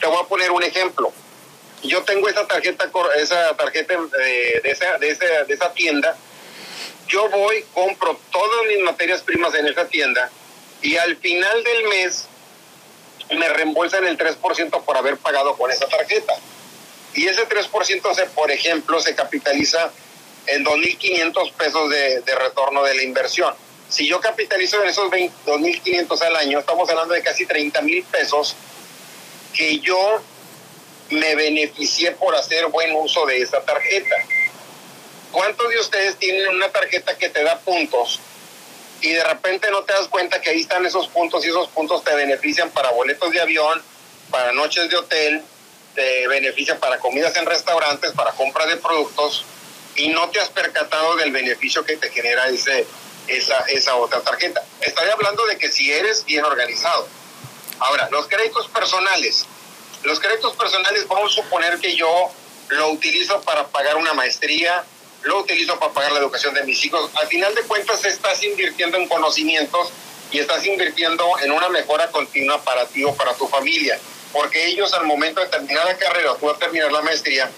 Te 0.00 0.06
voy 0.06 0.18
a 0.20 0.26
poner 0.26 0.50
un 0.50 0.62
ejemplo. 0.62 1.12
Yo 1.82 2.02
tengo 2.02 2.28
esa 2.28 2.46
tarjeta, 2.46 2.90
esa 3.16 3.56
tarjeta 3.56 3.94
de, 3.94 4.60
esa, 4.64 4.98
de, 4.98 5.10
esa, 5.10 5.44
de 5.44 5.54
esa 5.54 5.72
tienda. 5.72 6.16
Yo 7.06 7.28
voy, 7.30 7.64
compro 7.72 8.18
todas 8.32 8.66
mis 8.66 8.80
materias 8.80 9.22
primas 9.22 9.54
en 9.54 9.66
esa 9.66 9.86
tienda 9.86 10.30
y 10.82 10.96
al 10.96 11.16
final 11.16 11.64
del 11.64 11.88
mes 11.88 12.26
me 13.36 13.48
reembolsan 13.48 14.06
el 14.06 14.16
3% 14.16 14.84
por 14.84 14.96
haber 14.96 15.16
pagado 15.18 15.56
con 15.56 15.70
esa 15.70 15.86
tarjeta. 15.86 16.34
Y 17.14 17.26
ese 17.26 17.48
3%, 17.48 18.14
se, 18.14 18.26
por 18.26 18.50
ejemplo, 18.50 19.00
se 19.00 19.14
capitaliza 19.14 19.90
en 20.46 20.64
2.500 20.64 21.52
pesos 21.52 21.90
de, 21.90 22.20
de, 22.20 22.34
retorno 22.34 22.82
de 22.82 22.94
la 22.94 23.02
inversión. 23.02 23.54
Si 23.88 24.06
yo 24.06 24.20
capitalizo 24.20 24.82
en 24.82 24.88
esos 24.88 25.10
2.500 25.10 26.20
al 26.22 26.36
año, 26.36 26.58
estamos 26.58 26.88
hablando 26.90 27.14
de 27.14 27.22
casi 27.22 27.46
30 27.46 27.80
mil 27.82 28.04
pesos 28.04 28.54
que 29.54 29.78
yo 29.80 30.22
me 31.10 31.34
beneficié 31.34 32.12
por 32.12 32.34
hacer 32.34 32.66
buen 32.66 32.94
uso 32.94 33.24
de 33.26 33.40
esa 33.40 33.62
tarjeta. 33.62 34.16
¿Cuántos 35.32 35.68
de 35.70 35.80
ustedes 35.80 36.16
tienen 36.16 36.48
una 36.48 36.70
tarjeta 36.70 37.16
que 37.16 37.28
te 37.28 37.42
da 37.42 37.58
puntos 37.60 38.20
y 39.00 39.12
de 39.12 39.24
repente 39.24 39.70
no 39.70 39.82
te 39.82 39.92
das 39.92 40.08
cuenta 40.08 40.40
que 40.40 40.50
ahí 40.50 40.60
están 40.60 40.84
esos 40.84 41.08
puntos 41.08 41.44
y 41.44 41.48
esos 41.48 41.68
puntos 41.68 42.04
te 42.04 42.14
benefician 42.14 42.70
para 42.70 42.90
boletos 42.90 43.30
de 43.30 43.40
avión, 43.40 43.82
para 44.30 44.52
noches 44.52 44.88
de 44.90 44.96
hotel, 44.96 45.42
te 45.94 46.26
benefician 46.28 46.78
para 46.78 46.98
comidas 46.98 47.36
en 47.36 47.46
restaurantes, 47.46 48.12
para 48.12 48.32
compra 48.32 48.66
de 48.66 48.76
productos? 48.76 49.44
y 49.98 50.08
no 50.08 50.30
te 50.30 50.40
has 50.40 50.48
percatado 50.48 51.16
del 51.16 51.32
beneficio 51.32 51.84
que 51.84 51.96
te 51.96 52.10
genera 52.10 52.46
ese, 52.48 52.86
esa, 53.26 53.58
esa 53.68 53.96
otra 53.96 54.20
tarjeta. 54.20 54.64
Estoy 54.80 55.08
hablando 55.08 55.44
de 55.46 55.58
que 55.58 55.70
si 55.70 55.92
eres 55.92 56.24
bien 56.24 56.44
organizado. 56.44 57.06
Ahora, 57.80 58.08
los 58.10 58.28
créditos 58.28 58.68
personales. 58.68 59.44
Los 60.04 60.20
créditos 60.20 60.56
personales, 60.56 61.06
vamos 61.08 61.32
a 61.32 61.42
suponer 61.42 61.78
que 61.80 61.96
yo 61.96 62.30
lo 62.68 62.90
utilizo 62.90 63.40
para 63.42 63.66
pagar 63.66 63.96
una 63.96 64.14
maestría, 64.14 64.84
lo 65.22 65.40
utilizo 65.40 65.78
para 65.78 65.92
pagar 65.92 66.12
la 66.12 66.20
educación 66.20 66.54
de 66.54 66.64
mis 66.64 66.84
hijos. 66.84 67.10
Al 67.14 67.26
final 67.26 67.54
de 67.54 67.62
cuentas, 67.62 68.04
estás 68.04 68.42
invirtiendo 68.42 68.96
en 68.96 69.08
conocimientos 69.08 69.90
y 70.30 70.38
estás 70.38 70.64
invirtiendo 70.66 71.24
en 71.40 71.52
una 71.52 71.68
mejora 71.68 72.08
continua 72.10 72.62
para 72.62 72.86
ti 72.86 73.04
o 73.04 73.14
para 73.14 73.34
tu 73.34 73.48
familia. 73.48 73.98
Porque 74.32 74.66
ellos 74.66 74.92
al 74.92 75.06
momento 75.06 75.40
de 75.40 75.46
terminar 75.46 75.86
la 75.86 75.96
carrera 75.96 76.36
tú 76.38 76.50
a 76.50 76.58
terminar 76.58 76.92
la 76.92 77.02
maestría, 77.02 77.50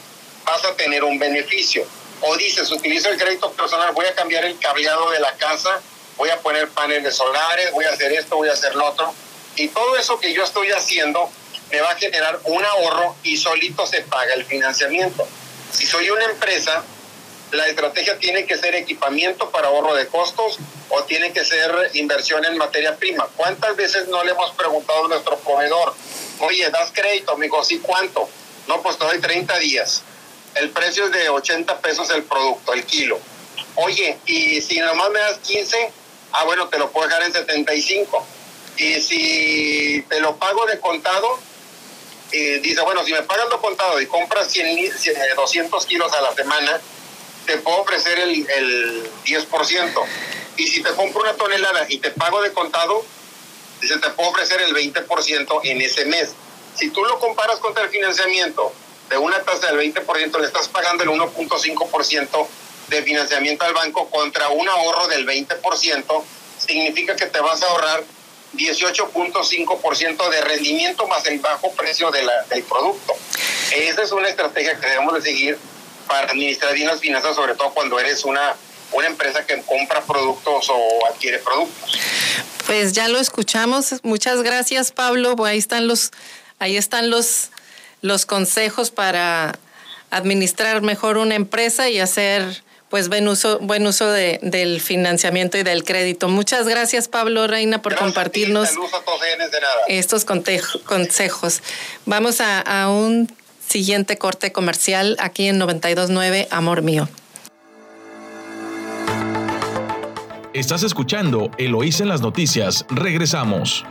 vas 0.44 0.64
a 0.64 0.74
tener 0.76 1.04
un 1.04 1.18
beneficio 1.18 1.86
o 2.22 2.36
dices, 2.36 2.70
utilizo 2.70 3.08
el 3.08 3.18
crédito 3.18 3.50
personal, 3.52 3.92
voy 3.92 4.06
a 4.06 4.14
cambiar 4.14 4.44
el 4.44 4.58
cableado 4.58 5.10
de 5.10 5.20
la 5.20 5.34
casa, 5.36 5.80
voy 6.16 6.28
a 6.30 6.38
poner 6.40 6.68
paneles 6.68 7.16
solares, 7.16 7.72
voy 7.72 7.84
a 7.86 7.90
hacer 7.90 8.12
esto, 8.12 8.36
voy 8.36 8.48
a 8.48 8.52
hacer 8.52 8.74
lo 8.74 8.86
otro. 8.86 9.14
Y 9.56 9.68
todo 9.68 9.96
eso 9.96 10.20
que 10.20 10.32
yo 10.32 10.44
estoy 10.44 10.70
haciendo 10.70 11.30
me 11.70 11.80
va 11.80 11.90
a 11.90 11.96
generar 11.96 12.38
un 12.44 12.64
ahorro 12.64 13.16
y 13.22 13.36
solito 13.36 13.86
se 13.86 14.02
paga 14.02 14.34
el 14.34 14.44
financiamiento. 14.44 15.26
Si 15.72 15.86
soy 15.86 16.10
una 16.10 16.24
empresa, 16.24 16.84
la 17.52 17.66
estrategia 17.66 18.18
tiene 18.18 18.46
que 18.46 18.56
ser 18.56 18.74
equipamiento 18.74 19.50
para 19.50 19.68
ahorro 19.68 19.94
de 19.94 20.06
costos 20.06 20.58
o 20.88 21.02
tiene 21.04 21.32
que 21.32 21.44
ser 21.44 21.72
inversión 21.94 22.44
en 22.44 22.56
materia 22.56 22.96
prima. 22.96 23.28
¿Cuántas 23.36 23.76
veces 23.76 24.08
no 24.08 24.22
le 24.24 24.32
hemos 24.32 24.52
preguntado 24.52 25.06
a 25.06 25.08
nuestro 25.08 25.38
proveedor, 25.38 25.94
oye, 26.40 26.68
das 26.70 26.90
crédito? 26.92 27.36
Dijo, 27.36 27.64
sí, 27.64 27.78
¿cuánto? 27.78 28.28
No, 28.66 28.82
pues 28.82 28.98
te 28.98 29.04
doy 29.04 29.20
30 29.20 29.58
días 29.58 30.02
el 30.54 30.70
precio 30.70 31.06
es 31.06 31.12
de 31.12 31.28
80 31.28 31.80
pesos 31.80 32.10
el 32.10 32.24
producto, 32.24 32.72
el 32.72 32.84
kilo. 32.84 33.18
Oye, 33.76 34.18
y 34.26 34.60
si 34.60 34.78
nomás 34.78 35.10
me 35.10 35.20
das 35.20 35.38
15, 35.38 35.92
ah, 36.32 36.44
bueno, 36.44 36.68
te 36.68 36.78
lo 36.78 36.90
puedo 36.90 37.06
dejar 37.06 37.22
en 37.24 37.32
75. 37.32 38.26
Y 38.78 39.00
si 39.00 40.04
te 40.08 40.20
lo 40.20 40.36
pago 40.36 40.66
de 40.66 40.80
contado, 40.80 41.38
y 42.32 42.58
dice, 42.60 42.80
bueno, 42.82 43.04
si 43.04 43.12
me 43.12 43.22
pagas 43.22 43.48
lo 43.50 43.60
contado 43.60 44.00
y 44.00 44.06
compras 44.06 44.50
100, 44.50 44.92
200 45.36 45.86
kilos 45.86 46.12
a 46.12 46.20
la 46.20 46.34
semana, 46.34 46.80
te 47.46 47.58
puedo 47.58 47.82
ofrecer 47.82 48.18
el, 48.18 48.48
el 48.50 49.10
10%. 49.24 50.04
Y 50.56 50.66
si 50.66 50.82
te 50.82 50.90
compro 50.90 51.22
una 51.22 51.34
tonelada 51.34 51.86
y 51.88 51.98
te 51.98 52.10
pago 52.10 52.42
de 52.42 52.52
contado, 52.52 53.04
dice, 53.80 53.98
te 53.98 54.10
puedo 54.10 54.30
ofrecer 54.30 54.60
el 54.62 54.74
20% 54.74 55.60
en 55.64 55.80
ese 55.80 56.04
mes. 56.06 56.34
Si 56.76 56.90
tú 56.90 57.04
lo 57.04 57.18
comparas 57.18 57.58
contra 57.58 57.84
el 57.84 57.90
financiamiento, 57.90 58.72
de 59.10 59.18
una 59.18 59.42
tasa 59.42 59.72
del 59.72 59.92
20%, 59.92 60.38
le 60.38 60.46
estás 60.46 60.68
pagando 60.68 61.02
el 61.02 61.10
1.5% 61.10 62.46
de 62.88 63.02
financiamiento 63.02 63.64
al 63.64 63.74
banco 63.74 64.08
contra 64.08 64.48
un 64.48 64.68
ahorro 64.68 65.08
del 65.08 65.26
20%, 65.26 66.24
significa 66.58 67.16
que 67.16 67.26
te 67.26 67.40
vas 67.40 67.60
a 67.62 67.66
ahorrar 67.66 68.04
18.5% 68.54 70.28
de 70.28 70.40
rendimiento 70.42 71.06
más 71.08 71.26
el 71.26 71.40
bajo 71.40 71.72
precio 71.72 72.10
de 72.10 72.22
la, 72.22 72.42
del 72.44 72.62
producto. 72.62 73.14
Esa 73.72 74.02
es 74.02 74.12
una 74.12 74.28
estrategia 74.28 74.78
que 74.78 74.86
debemos 74.86 75.14
de 75.14 75.22
seguir 75.22 75.58
para 76.10 76.26
administrar 76.26 76.74
bien 76.74 76.88
las 76.88 77.00
finanzas, 77.00 77.36
sobre 77.36 77.54
todo 77.54 77.72
cuando 77.72 77.98
eres 78.00 78.24
una, 78.24 78.56
una 78.92 79.06
empresa 79.06 79.46
que 79.46 79.62
compra 79.62 80.02
productos 80.02 80.68
o 80.68 81.06
adquiere 81.06 81.38
productos. 81.38 81.98
Pues 82.66 82.92
ya 82.92 83.06
lo 83.08 83.20
escuchamos. 83.20 83.94
Muchas 84.02 84.42
gracias, 84.42 84.90
Pablo. 84.90 85.36
ahí 85.44 85.58
están 85.58 85.86
los, 85.86 86.10
ahí 86.58 86.76
están 86.76 87.10
los, 87.10 87.50
los 88.02 88.26
consejos 88.26 88.90
para 88.90 89.56
administrar 90.10 90.82
mejor 90.82 91.16
una 91.16 91.36
empresa 91.36 91.88
y 91.88 92.00
hacer 92.00 92.64
pues 92.88 93.08
buen 93.08 93.28
uso, 93.28 93.60
buen 93.60 93.86
uso 93.86 94.10
de, 94.10 94.40
del 94.42 94.80
financiamiento 94.80 95.56
y 95.58 95.62
del 95.62 95.84
crédito. 95.84 96.28
Muchas 96.28 96.66
gracias, 96.66 97.06
Pablo 97.06 97.46
Reina, 97.46 97.80
por 97.82 97.94
compartirnos 97.94 98.70
estos 99.86 100.24
consejos. 100.24 101.62
Vamos 102.04 102.40
a, 102.40 102.58
a 102.60 102.90
un 102.90 103.28
siguiente 103.70 104.18
corte 104.18 104.50
comercial 104.50 105.16
aquí 105.20 105.46
en 105.46 105.58
929 105.58 106.48
Amor 106.50 106.82
Mío. 106.82 107.08
Estás 110.52 110.82
escuchando 110.82 111.52
Eloís 111.56 112.00
en 112.00 112.08
las 112.08 112.20
noticias. 112.20 112.84
Regresamos. 112.90 113.84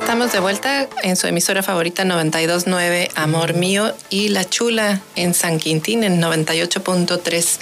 Estamos 0.00 0.32
de 0.32 0.40
vuelta 0.40 0.88
en 1.02 1.14
su 1.16 1.28
emisora 1.28 1.62
favorita 1.62 2.04
929 2.04 3.10
Amor 3.14 3.54
Mío 3.54 3.94
y 4.10 4.28
La 4.28 4.44
Chula 4.44 5.00
en 5.14 5.34
San 5.34 5.60
Quintín 5.60 6.02
en 6.02 6.20
98.3. 6.20 7.60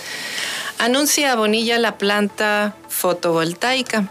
Anuncia 0.79 1.35
Bonilla 1.37 1.79
la 1.79 1.99
planta 1.99 2.75
fotovoltaica. 2.89 4.09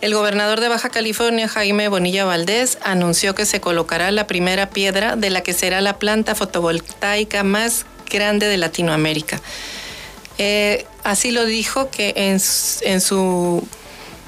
El 0.00 0.14
gobernador 0.14 0.60
de 0.60 0.68
Baja 0.68 0.90
California, 0.90 1.48
Jaime 1.48 1.88
Bonilla 1.88 2.24
Valdés, 2.24 2.78
anunció 2.82 3.34
que 3.34 3.44
se 3.46 3.60
colocará 3.60 4.12
la 4.12 4.28
primera 4.28 4.70
piedra 4.70 5.16
de 5.16 5.28
la 5.30 5.42
que 5.42 5.52
será 5.52 5.80
la 5.80 5.98
planta 5.98 6.36
fotovoltaica 6.36 7.42
más 7.42 7.84
grande 8.08 8.46
de 8.46 8.58
Latinoamérica. 8.58 9.40
Eh, 10.38 10.86
así 11.02 11.32
lo 11.32 11.44
dijo 11.46 11.90
que 11.90 12.12
en, 12.14 12.40
en 12.82 13.00
su 13.00 13.66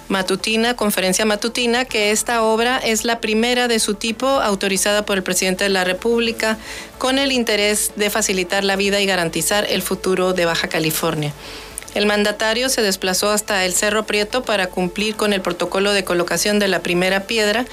matutina, 0.09 0.75
conferencia 0.75 1.25
matutina, 1.25 1.85
que 1.85 2.11
esta 2.11 2.43
obra 2.43 2.79
es 2.79 3.05
la 3.05 3.21
primera 3.21 3.69
de 3.69 3.79
su 3.79 3.95
tipo 3.95 4.27
autorizada 4.27 5.07
por 5.07 5.19
el 5.19 5.23
presidente 5.23 5.63
de 5.63 5.71
la 5.71 5.85
República 5.85 6.59
con 6.99 7.21
el 7.21 7.31
interés 7.31 7.93
de 7.95 8.11
facilitar 8.11 8.65
la 8.65 8.75
vida 8.75 9.01
y 9.01 9.07
garantizar 9.07 9.67
el 9.71 9.83
futuro 9.83 10.33
de 10.33 10.47
Baja 10.47 10.67
California. 10.67 11.33
El 11.95 12.07
mandatario 12.07 12.69
se 12.69 12.83
desplazó 12.83 13.31
hasta 13.31 13.65
el 13.65 13.75
Cerro 13.75 14.07
Prieto 14.07 14.43
para 14.43 14.69
cumplir 14.69 15.17
con 15.17 15.33
el 15.33 15.41
protocolo 15.41 15.93
de 15.93 16.05
colocación 16.05 16.59
de 16.59 16.69
la 16.69 16.81
primera 16.83 17.25
piedra 17.25 17.65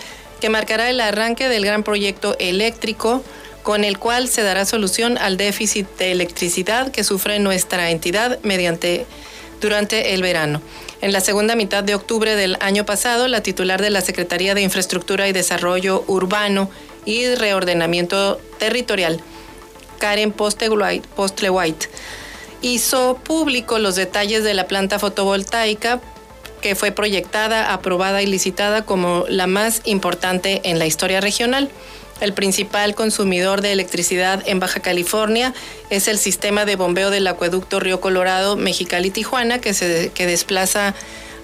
que 0.41 0.49
marcará 0.49 0.89
el 0.89 0.99
arranque 0.99 1.49
del 1.49 1.65
gran 1.65 1.83
proyecto 1.83 2.35
eléctrico 2.39 3.23
con 3.63 3.83
el 3.83 3.99
cual 3.99 4.27
se 4.27 4.43
dará 4.43 4.65
solución 4.65 5.17
al 5.17 5.37
déficit 5.37 5.87
de 5.97 6.11
electricidad 6.11 6.91
que 6.91 7.03
sufre 7.03 7.37
nuestra 7.39 7.91
entidad 7.91 8.39
durante 9.59 10.13
el 10.13 10.21
verano. 10.21 10.61
En 11.01 11.11
la 11.11 11.19
segunda 11.19 11.55
mitad 11.55 11.83
de 11.83 11.93
octubre 11.93 12.35
del 12.35 12.57
año 12.59 12.85
pasado, 12.85 13.27
la 13.27 13.41
titular 13.41 13.81
de 13.81 13.89
la 13.89 14.01
Secretaría 14.01 14.55
de 14.55 14.61
Infraestructura 14.61 15.27
y 15.27 15.33
Desarrollo 15.33 16.03
Urbano 16.07 16.71
y 17.05 17.27
Reordenamiento 17.35 18.39
Territorial, 18.57 19.21
Karen 19.99 20.31
Postlewhite, 20.31 21.89
hizo 22.61 23.19
público 23.23 23.79
los 23.79 23.95
detalles 23.95 24.43
de 24.43 24.53
la 24.53 24.67
planta 24.67 24.99
fotovoltaica 24.99 26.01
que 26.61 26.75
fue 26.75 26.91
proyectada, 26.91 27.73
aprobada 27.73 28.21
y 28.21 28.25
licitada 28.25 28.83
como 28.83 29.25
la 29.29 29.47
más 29.47 29.81
importante 29.85 30.61
en 30.63 30.79
la 30.79 30.85
historia 30.85 31.21
regional. 31.21 31.69
El 32.19 32.33
principal 32.33 32.95
consumidor 32.95 33.61
de 33.61 33.71
electricidad 33.71 34.41
en 34.47 34.59
Baja 34.59 34.79
California 34.79 35.53
es 35.91 36.07
el 36.07 36.17
sistema 36.17 36.65
de 36.65 36.75
bombeo 36.75 37.11
del 37.11 37.27
acueducto 37.27 37.79
Río 37.79 38.01
Colorado, 38.01 38.57
Mexicali-Tijuana, 38.57 39.59
que, 39.59 39.75
se, 39.75 40.11
que 40.15 40.25
desplaza 40.25 40.95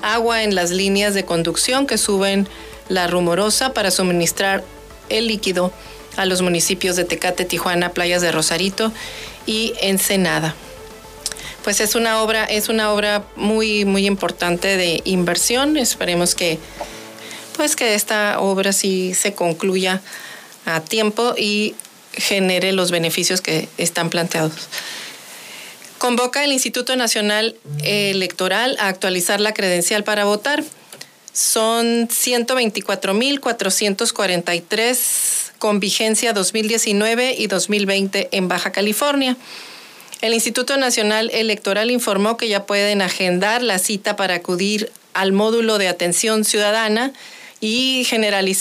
agua 0.02 0.44
en 0.44 0.56
las 0.56 0.72
líneas 0.72 1.14
de 1.14 1.26
conducción 1.26 1.86
que 1.86 2.00
suben 2.00 2.48
la 2.90 3.06
rumorosa 3.08 3.74
para 3.74 3.92
suministrar 3.92 4.64
el 5.10 5.28
líquido 5.28 5.72
a 6.18 6.26
los 6.26 6.42
municipios 6.42 6.96
de 6.96 7.06
Tecate, 7.06 7.46
Tijuana, 7.46 7.90
Playas 7.90 8.22
de 8.22 8.32
Rosarito 8.32 8.92
y 9.46 9.74
Ensenada. 9.80 10.56
Pues 11.64 11.80
es 11.80 11.96
una 11.96 12.22
obra, 12.22 12.46
es 12.46 12.68
una 12.68 12.92
obra 12.92 13.24
muy, 13.36 13.86
muy 13.86 14.06
importante 14.06 14.76
de 14.76 15.02
inversión. 15.06 15.78
Esperemos 15.78 16.36
que, 16.36 16.60
pues 17.56 17.78
que 17.78 17.96
esta 17.96 18.40
obra 18.40 18.74
sí 18.74 19.14
se 19.14 19.34
concluya 19.34 20.02
a 20.66 20.82
tiempo 20.82 21.36
y 21.38 21.76
genere 22.12 22.74
los 22.74 22.92
beneficios 22.92 23.40
que 23.42 23.70
están 23.78 24.10
planteados. 24.10 24.68
Convoca 25.98 26.44
el 26.44 26.52
Instituto 26.52 26.98
Nacional 26.98 27.56
Electoral 27.82 28.76
a 28.80 28.90
actualizar 28.90 29.40
la 29.40 29.54
credencial 29.54 30.04
para 30.04 30.26
votar. 30.26 30.66
Son 31.32 32.10
124.443 32.10 34.98
con 35.60 35.80
vigencia 35.80 36.34
2019 36.34 37.36
y 37.38 37.48
2020 37.48 38.28
en 38.34 38.50
Baja 38.50 38.74
California. 38.74 39.38
El 40.24 40.34
Instituto 40.34 40.78
Nacional 40.78 41.30
Electoral 41.34 41.92
informó 41.92 42.38
que 42.38 42.48
ya 42.48 42.66
pueden 42.66 43.02
agendar 43.02 43.62
la 43.62 43.78
cita 43.78 44.16
para 44.16 44.36
acudir 44.36 44.90
al 45.14 45.34
módulo 45.34 45.78
de 45.78 45.90
atención 45.90 46.46
ciudadana 46.46 47.12
y 47.60 48.08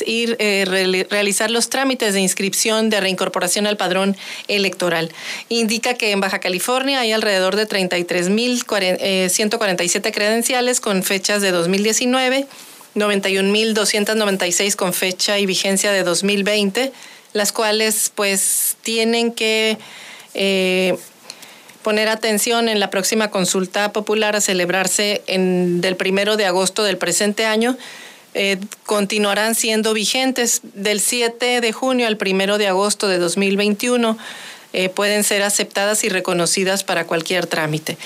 ir, 0.06 0.36
eh, 0.40 1.06
realizar 1.08 1.52
los 1.52 1.68
trámites 1.68 2.14
de 2.14 2.20
inscripción 2.20 2.90
de 2.90 3.00
reincorporación 3.00 3.68
al 3.68 3.76
padrón 3.76 4.16
electoral. 4.48 5.12
Indica 5.50 5.94
que 5.94 6.10
en 6.10 6.18
Baja 6.18 6.40
California 6.40 6.98
hay 6.98 7.12
alrededor 7.12 7.54
de 7.54 7.68
33.147 7.68 10.08
eh, 10.08 10.12
credenciales 10.12 10.80
con 10.80 11.04
fechas 11.04 11.42
de 11.42 11.52
2019, 11.52 12.44
91.296 12.96 14.74
con 14.74 14.92
fecha 14.92 15.38
y 15.38 15.46
vigencia 15.46 15.92
de 15.92 16.02
2020, 16.02 16.92
las 17.34 17.52
cuales 17.52 18.10
pues 18.12 18.76
tienen 18.82 19.30
que... 19.30 19.78
Eh, 20.34 20.96
poner 21.82 22.08
atención 22.08 22.68
en 22.68 22.80
la 22.80 22.90
próxima 22.90 23.30
consulta 23.30 23.92
popular 23.92 24.36
a 24.36 24.40
celebrarse 24.40 25.22
en, 25.26 25.80
del 25.80 25.96
primero 25.96 26.36
de 26.36 26.46
agosto 26.46 26.84
del 26.84 26.98
presente 26.98 27.44
año, 27.44 27.76
eh, 28.34 28.58
continuarán 28.86 29.54
siendo 29.54 29.92
vigentes 29.92 30.60
del 30.62 31.00
7 31.00 31.60
de 31.60 31.72
junio 31.72 32.06
al 32.06 32.16
1 32.20 32.58
de 32.58 32.66
agosto 32.68 33.08
de 33.08 33.18
2021. 33.18 34.16
Eh, 34.72 34.88
pueden 34.88 35.22
ser 35.22 35.42
aceptadas 35.42 36.02
y 36.04 36.08
reconocidas 36.08 36.82
para 36.82 37.06
cualquier 37.06 37.46
trámite. 37.46 37.98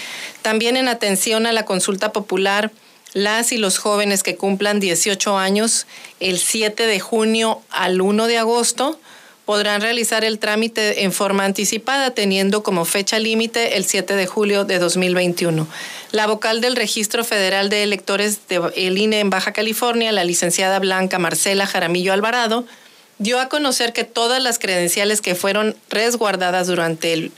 También 0.43 0.77
en 0.77 0.89
atención 0.89 1.47
a 1.47 1.53
la 1.53 1.65
consulta 1.65 2.12
popular, 2.12 2.73
las 3.12 3.53
y 3.53 3.57
los 3.57 3.79
jóvenes 3.79 4.23
que 4.23 4.37
cumplan 4.37 4.81
18 4.81 5.39
años 5.39 5.87
el 6.19 6.39
7 6.39 6.87
de 6.87 7.01
junio 7.01 7.62
al 7.71 8.01
1 8.01 8.27
de 8.27 8.39
agosto 8.39 8.99
podrán 9.47 9.81
realizar 9.81 10.25
el 10.25 10.41
trámite 10.41 11.05
en 11.05 11.13
forma 11.13 11.45
anticipada, 11.45 12.11
teniendo 12.11 12.63
como 12.65 12.85
fecha 12.85 13.19
límite 13.21 13.77
el 13.77 13.85
7 13.85 14.17
de 14.17 14.27
julio 14.27 14.65
de 14.65 14.81
2021. 14.81 15.67
La 16.11 16.27
vocal 16.27 16.61
del 16.61 16.77
Registro 16.77 17.25
Federal 17.25 17.71
de 17.71 17.85
Electores 17.85 18.41
del 18.49 18.99
INE 18.99 19.21
en 19.21 19.31
Baja 19.31 19.53
California, 19.53 20.11
la 20.11 20.25
licenciada 20.25 20.81
Blanca 20.81 21.21
Marcela 21.21 21.67
Jaramillo 21.67 22.13
Alvarado, 22.13 22.67
dio 23.19 23.41
a 23.41 23.49
conocer 23.49 23.93
que 23.93 24.03
todas 24.03 24.43
las 24.43 24.59
credenciales 24.59 25.21
que 25.21 25.37
fueron 25.37 25.77
resguardadas 25.89 26.67
durante 26.67 27.13
el 27.13 27.33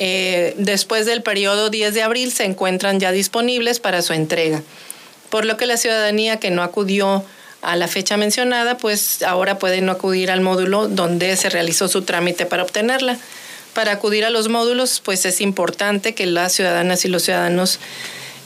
eh, 0.00 0.54
después 0.58 1.06
del 1.06 1.22
periodo 1.22 1.70
10 1.70 1.92
de 1.92 2.02
abril 2.02 2.30
se 2.30 2.44
encuentran 2.44 3.00
ya 3.00 3.10
disponibles 3.10 3.80
para 3.80 4.00
su 4.00 4.12
entrega, 4.12 4.62
por 5.28 5.44
lo 5.44 5.56
que 5.56 5.66
la 5.66 5.76
ciudadanía 5.76 6.38
que 6.38 6.50
no 6.50 6.62
acudió 6.62 7.24
a 7.68 7.76
la 7.76 7.86
fecha 7.86 8.16
mencionada, 8.16 8.78
pues 8.78 9.22
ahora 9.22 9.58
pueden 9.58 9.86
no 9.86 9.92
acudir 9.92 10.30
al 10.30 10.40
módulo 10.40 10.88
donde 10.88 11.36
se 11.36 11.50
realizó 11.50 11.88
su 11.88 12.02
trámite 12.02 12.46
para 12.46 12.62
obtenerla. 12.62 13.18
Para 13.74 13.92
acudir 13.92 14.24
a 14.24 14.30
los 14.30 14.48
módulos, 14.48 15.02
pues 15.04 15.26
es 15.26 15.42
importante 15.42 16.14
que 16.14 16.24
las 16.24 16.54
ciudadanas 16.54 17.04
y 17.04 17.08
los 17.08 17.24
ciudadanos 17.24 17.78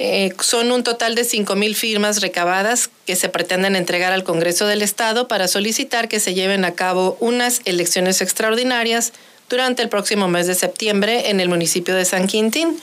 Eh, 0.00 0.32
son 0.40 0.70
un 0.70 0.84
total 0.84 1.16
de 1.16 1.22
5.000 1.22 1.74
firmas 1.74 2.20
recabadas 2.20 2.88
que 3.04 3.16
se 3.16 3.28
pretenden 3.28 3.74
entregar 3.74 4.12
al 4.12 4.22
Congreso 4.22 4.66
del 4.66 4.82
Estado 4.82 5.26
para 5.26 5.48
solicitar 5.48 6.08
que 6.08 6.20
se 6.20 6.34
lleven 6.34 6.64
a 6.64 6.74
cabo 6.74 7.16
unas 7.20 7.60
elecciones 7.64 8.20
extraordinarias 8.20 9.12
durante 9.48 9.82
el 9.82 9.88
próximo 9.88 10.28
mes 10.28 10.46
de 10.46 10.54
septiembre 10.54 11.30
en 11.30 11.40
el 11.40 11.48
municipio 11.48 11.96
de 11.96 12.04
San 12.04 12.28
Quintín. 12.28 12.78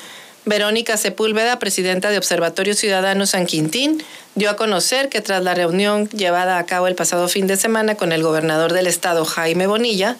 Verónica 0.46 0.96
Sepúlveda, 0.98 1.58
presidenta 1.58 2.10
de 2.10 2.18
Observatorio 2.18 2.76
Ciudadano 2.76 3.26
San 3.26 3.46
Quintín, 3.48 4.04
dio 4.36 4.50
a 4.52 4.56
conocer 4.56 5.10
que 5.10 5.22
tras 5.22 5.42
la 5.44 5.56
reunión 5.56 6.08
llevada 6.10 6.60
a 6.60 6.66
cabo 6.66 6.88
el 6.88 6.96
pasado 6.96 7.28
fin 7.30 7.48
de 7.48 7.58
semana 7.58 7.96
con 7.96 8.12
el 8.12 8.22
gobernador 8.22 8.74
del 8.74 8.86
estado, 8.86 9.26
Jaime 9.26 9.66
Bonilla, 9.66 10.18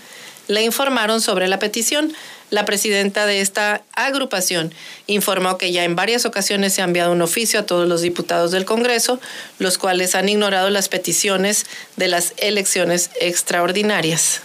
le 0.48 0.64
informaron 0.64 1.22
sobre 1.22 1.48
la 1.48 1.60
petición. 1.60 2.14
La 2.52 2.66
presidenta 2.66 3.26
de 3.26 3.42
esta 3.42 3.84
agrupación 3.94 4.74
informó 5.08 5.58
que 5.58 5.72
ya 5.72 5.84
en 5.84 5.96
varias 5.96 6.26
ocasiones 6.26 6.74
se 6.74 6.82
ha 6.82 6.86
enviado 6.86 7.12
un 7.12 7.22
oficio 7.22 7.60
a 7.60 7.66
todos 7.66 7.88
los 7.88 8.02
diputados 8.02 8.52
del 8.52 8.66
Congreso, 8.66 9.20
los 9.60 9.78
cuales 9.78 10.16
han 10.16 10.30
ignorado 10.30 10.70
las 10.70 10.88
peticiones 10.88 11.66
de 11.96 12.08
las 12.08 12.34
elecciones 12.38 13.10
extraordinarias. 13.20 14.42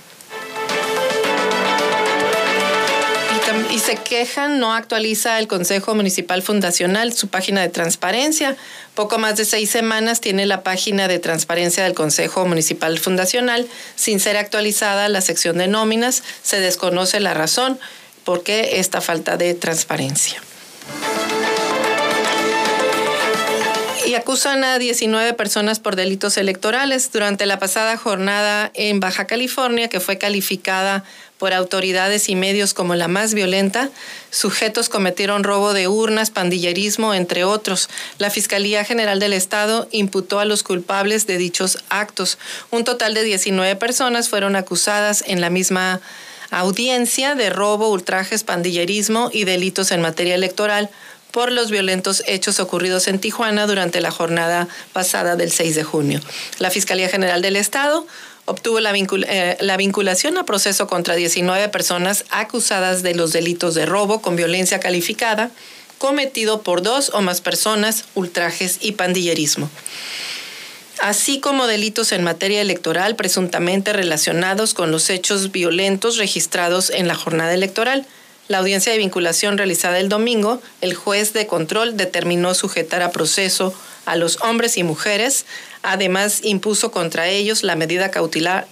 Y 3.70 3.78
se 3.78 3.96
quejan, 3.96 4.58
no 4.60 4.74
actualiza 4.74 5.38
el 5.38 5.48
Consejo 5.48 5.94
Municipal 5.94 6.42
Fundacional 6.42 7.12
su 7.12 7.28
página 7.28 7.60
de 7.60 7.68
transparencia. 7.68 8.56
Poco 8.94 9.18
más 9.18 9.36
de 9.36 9.44
seis 9.44 9.70
semanas 9.70 10.20
tiene 10.20 10.46
la 10.46 10.62
página 10.62 11.08
de 11.08 11.18
transparencia 11.18 11.84
del 11.84 11.94
Consejo 11.94 12.46
Municipal 12.46 12.98
Fundacional 12.98 13.66
sin 13.96 14.20
ser 14.20 14.36
actualizada 14.36 15.08
la 15.08 15.20
sección 15.20 15.58
de 15.58 15.68
nóminas. 15.68 16.22
Se 16.42 16.60
desconoce 16.60 17.20
la 17.20 17.34
razón 17.34 17.78
por 18.24 18.42
qué 18.42 18.78
esta 18.78 19.00
falta 19.00 19.36
de 19.36 19.54
transparencia. 19.54 20.40
Y 24.10 24.16
acusan 24.16 24.64
a 24.64 24.80
19 24.80 25.34
personas 25.34 25.78
por 25.78 25.94
delitos 25.94 26.36
electorales 26.36 27.12
durante 27.12 27.46
la 27.46 27.60
pasada 27.60 27.96
jornada 27.96 28.72
en 28.74 28.98
Baja 28.98 29.28
California, 29.28 29.86
que 29.86 30.00
fue 30.00 30.18
calificada 30.18 31.04
por 31.38 31.54
autoridades 31.54 32.28
y 32.28 32.34
medios 32.34 32.74
como 32.74 32.96
la 32.96 33.06
más 33.06 33.34
violenta, 33.34 33.88
sujetos 34.32 34.88
cometieron 34.88 35.44
robo 35.44 35.74
de 35.74 35.86
urnas, 35.86 36.32
pandillerismo, 36.32 37.14
entre 37.14 37.44
otros. 37.44 37.88
La 38.18 38.30
Fiscalía 38.30 38.84
General 38.84 39.20
del 39.20 39.32
Estado 39.32 39.86
imputó 39.92 40.40
a 40.40 40.44
los 40.44 40.64
culpables 40.64 41.28
de 41.28 41.38
dichos 41.38 41.78
actos. 41.88 42.36
Un 42.72 42.82
total 42.82 43.14
de 43.14 43.22
19 43.22 43.76
personas 43.76 44.28
fueron 44.28 44.56
acusadas 44.56 45.22
en 45.24 45.40
la 45.40 45.50
misma 45.50 46.00
audiencia 46.50 47.36
de 47.36 47.48
robo, 47.48 47.90
ultrajes, 47.90 48.42
pandillerismo 48.42 49.30
y 49.32 49.44
delitos 49.44 49.92
en 49.92 50.02
materia 50.02 50.34
electoral 50.34 50.90
por 51.30 51.52
los 51.52 51.70
violentos 51.70 52.22
hechos 52.26 52.60
ocurridos 52.60 53.08
en 53.08 53.18
Tijuana 53.18 53.66
durante 53.66 54.00
la 54.00 54.10
jornada 54.10 54.68
pasada 54.92 55.36
del 55.36 55.50
6 55.50 55.74
de 55.74 55.84
junio. 55.84 56.20
La 56.58 56.70
Fiscalía 56.70 57.08
General 57.08 57.42
del 57.42 57.56
Estado 57.56 58.06
obtuvo 58.46 58.80
la, 58.80 58.92
eh, 58.94 59.56
la, 59.60 59.76
vinculación 59.76 60.36
a 60.38 60.44
proceso 60.44 60.86
contra 60.86 61.14
19 61.14 61.68
personas 61.68 62.24
acusadas 62.30 63.02
de 63.02 63.14
los 63.14 63.32
delitos 63.32 63.74
de 63.74 63.86
robo 63.86 64.22
con 64.22 64.36
violencia 64.36 64.80
calificada 64.80 65.50
cometido 65.98 66.62
por 66.62 66.82
dos 66.82 67.10
o 67.14 67.20
más 67.20 67.40
personas, 67.42 68.06
ultrajes 68.14 68.78
y 68.80 68.92
pandillerismo 68.92 69.68
así 71.00 71.40
como 71.40 71.66
delitos 71.66 72.12
en 72.12 72.22
materia 72.22 72.60
electoral 72.60 73.16
presuntamente 73.16 73.92
relacionados 73.92 74.74
con 74.74 74.90
los 74.90 75.10
hechos 75.10 75.50
violentos 75.50 76.16
registrados 76.16 76.90
en 76.90 77.08
la 77.08 77.14
jornada 77.14 77.54
electoral. 77.54 78.06
La 78.50 78.58
audiencia 78.58 78.90
de 78.90 78.98
vinculación 78.98 79.58
realizada 79.58 80.00
el 80.00 80.08
domingo, 80.08 80.60
el 80.80 80.94
juez 80.94 81.32
de 81.32 81.46
control 81.46 81.96
determinó 81.96 82.52
sujetar 82.54 83.00
a 83.00 83.12
proceso 83.12 83.72
a 84.06 84.16
los 84.16 84.40
hombres 84.42 84.76
y 84.76 84.82
mujeres. 84.82 85.46
Además, 85.84 86.40
impuso 86.42 86.90
contra 86.90 87.28
ellos 87.28 87.62
la 87.62 87.76
medida 87.76 88.10
cautelar. 88.10 88.66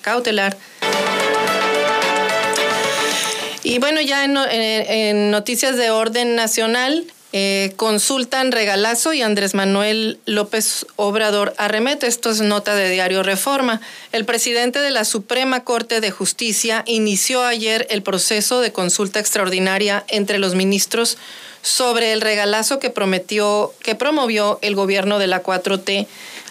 Y 3.63 3.79
bueno, 3.79 4.01
ya 4.01 4.25
en, 4.25 5.31
noticias 5.31 5.77
de 5.77 5.91
orden 5.91 6.35
nacional, 6.35 7.05
eh, 7.33 7.75
consultan 7.77 8.53
regalazo 8.53 9.13
y 9.13 9.21
Andrés 9.21 9.55
Manuel 9.55 10.19
López 10.25 10.87
Obrador 10.97 11.55
arremete. 11.59 12.07
Esto 12.07 12.31
es 12.31 12.41
nota 12.41 12.75
de 12.75 12.89
Diario 12.89 13.23
Reforma. 13.23 13.81
El 14.13 14.25
presidente 14.25 14.79
de 14.79 14.91
la 14.91 15.05
Suprema 15.05 15.63
Corte 15.63 16.01
de 16.01 16.11
Justicia 16.11 16.85
inició 16.87 17.45
ayer 17.45 17.87
el 17.91 18.03
proceso 18.03 18.61
de 18.61 18.73
consulta 18.73 19.21
extraordinaria 19.21 20.05
entre 20.09 20.39
los 20.39 20.55
ministros 20.55 21.19
sobre 21.61 22.13
el 22.13 22.23
regalazo 22.23 22.79
que 22.79 22.89
prometió, 22.89 23.75
que 23.83 23.95
promovió 23.95 24.59
el 24.63 24.75
gobierno 24.75 25.19
de 25.19 25.27
la 25.27 25.43
4T 25.43 26.07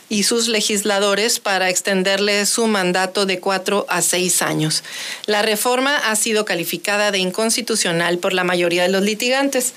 y 0.10 0.24
sus 0.24 0.48
legisladores 0.48 1.40
para 1.40 1.70
extenderle 1.70 2.46
su 2.46 2.68
mandato 2.68 3.26
de 3.26 3.40
cuatro 3.40 3.86
a 3.90 4.02
seis 4.02 4.42
años. 4.42 4.84
La 5.26 5.42
reforma 5.42 5.96
ha 5.96 6.16
sido 6.16 6.46
calificada 6.46 7.12
de 7.12 7.18
inconstitucional 7.18 8.18
por 8.20 8.34
la 8.34 8.44
mayoría 8.44 8.84
de 8.84 8.90
los 8.90 9.02
litigantes. 9.02 9.74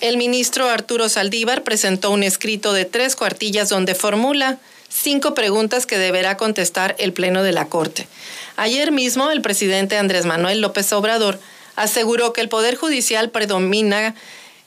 El 0.00 0.16
ministro 0.16 0.70
Arturo 0.70 1.10
Saldívar 1.10 1.62
presentó 1.62 2.10
un 2.10 2.22
escrito 2.22 2.72
de 2.72 2.86
tres 2.86 3.16
cuartillas 3.16 3.68
donde 3.68 3.94
formula 3.94 4.58
cinco 4.88 5.34
preguntas 5.34 5.84
que 5.84 5.98
deberá 5.98 6.38
contestar 6.38 6.96
el 6.98 7.12
Pleno 7.12 7.42
de 7.42 7.52
la 7.52 7.66
Corte. 7.66 8.08
Ayer 8.56 8.92
mismo, 8.92 9.30
el 9.30 9.42
presidente 9.42 9.98
Andrés 9.98 10.24
Manuel 10.24 10.62
López 10.62 10.90
Obrador 10.94 11.38
aseguró 11.76 12.32
que 12.32 12.40
el 12.40 12.48
Poder 12.48 12.76
Judicial 12.76 13.30
predomina 13.30 14.14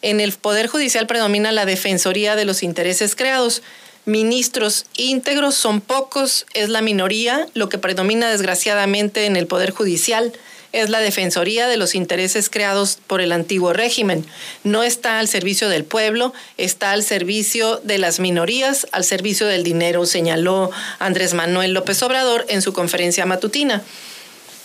en 0.04 0.20
el 0.20 0.34
Poder 0.34 0.68
Judicial 0.68 1.08
predomina 1.08 1.52
la 1.52 1.66
defensoría 1.66 2.36
de 2.36 2.46
los 2.46 2.62
intereses 2.62 3.16
creados. 3.16 3.64
Ministros 4.06 4.86
íntegros 4.98 5.56
son 5.56 5.80
pocos, 5.80 6.46
es 6.54 6.70
la 6.70 6.82
minoría. 6.82 7.48
Lo 7.54 7.70
que 7.70 7.78
predomina 7.78 8.30
desgraciadamente 8.30 9.26
en 9.26 9.38
el 9.38 9.48
Poder 9.48 9.72
Judicial 9.72 10.34
es 10.74 10.90
la 10.90 11.00
defensoría 11.00 11.68
de 11.68 11.78
los 11.78 11.96
intereses 11.96 12.50
creados 12.50 12.98
por 13.08 13.22
el 13.22 13.32
antiguo 13.32 13.72
régimen. 13.72 14.26
No 14.64 14.84
está 14.84 15.20
al 15.20 15.28
servicio 15.28 15.70
del 15.70 15.86
pueblo, 15.86 16.34
está 16.58 16.92
al 16.92 17.04
servicio 17.04 17.80
de 17.84 18.00
las 18.00 18.20
minorías, 18.20 18.88
al 18.92 19.04
servicio 19.06 19.48
del 19.48 19.64
dinero, 19.64 20.06
señaló 20.06 20.72
Andrés 21.00 21.36
Manuel 21.36 21.74
López 21.74 22.02
Obrador 22.02 22.46
en 22.50 22.62
su 22.62 22.74
conferencia 22.74 23.26
matutina. 23.26 23.84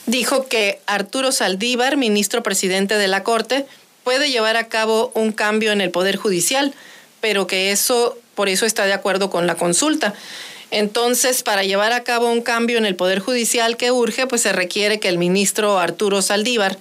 Dijo 0.06 0.48
que 0.48 0.80
Arturo 0.86 1.30
Saldívar, 1.30 1.98
ministro 1.98 2.42
presidente 2.42 2.96
de 2.96 3.08
la 3.08 3.22
Corte, 3.22 3.66
puede 4.02 4.30
llevar 4.30 4.56
a 4.56 4.68
cabo 4.68 5.12
un 5.14 5.32
cambio 5.32 5.72
en 5.72 5.82
el 5.82 5.90
Poder 5.90 6.16
Judicial, 6.16 6.72
pero 7.20 7.46
que 7.46 7.70
eso, 7.70 8.16
por 8.34 8.48
eso 8.48 8.64
está 8.64 8.86
de 8.86 8.94
acuerdo 8.94 9.28
con 9.28 9.46
la 9.46 9.56
consulta. 9.56 10.14
Entonces, 10.70 11.42
para 11.42 11.64
llevar 11.64 11.92
a 11.92 12.04
cabo 12.04 12.30
un 12.30 12.42
cambio 12.42 12.78
en 12.78 12.86
el 12.86 12.94
Poder 12.94 13.20
Judicial 13.20 13.76
que 13.76 13.90
urge, 13.90 14.26
pues 14.26 14.42
se 14.42 14.52
requiere 14.52 15.00
que 15.00 15.08
el 15.08 15.18
ministro 15.18 15.78
Arturo 15.78 16.20
Saldívar 16.22 16.78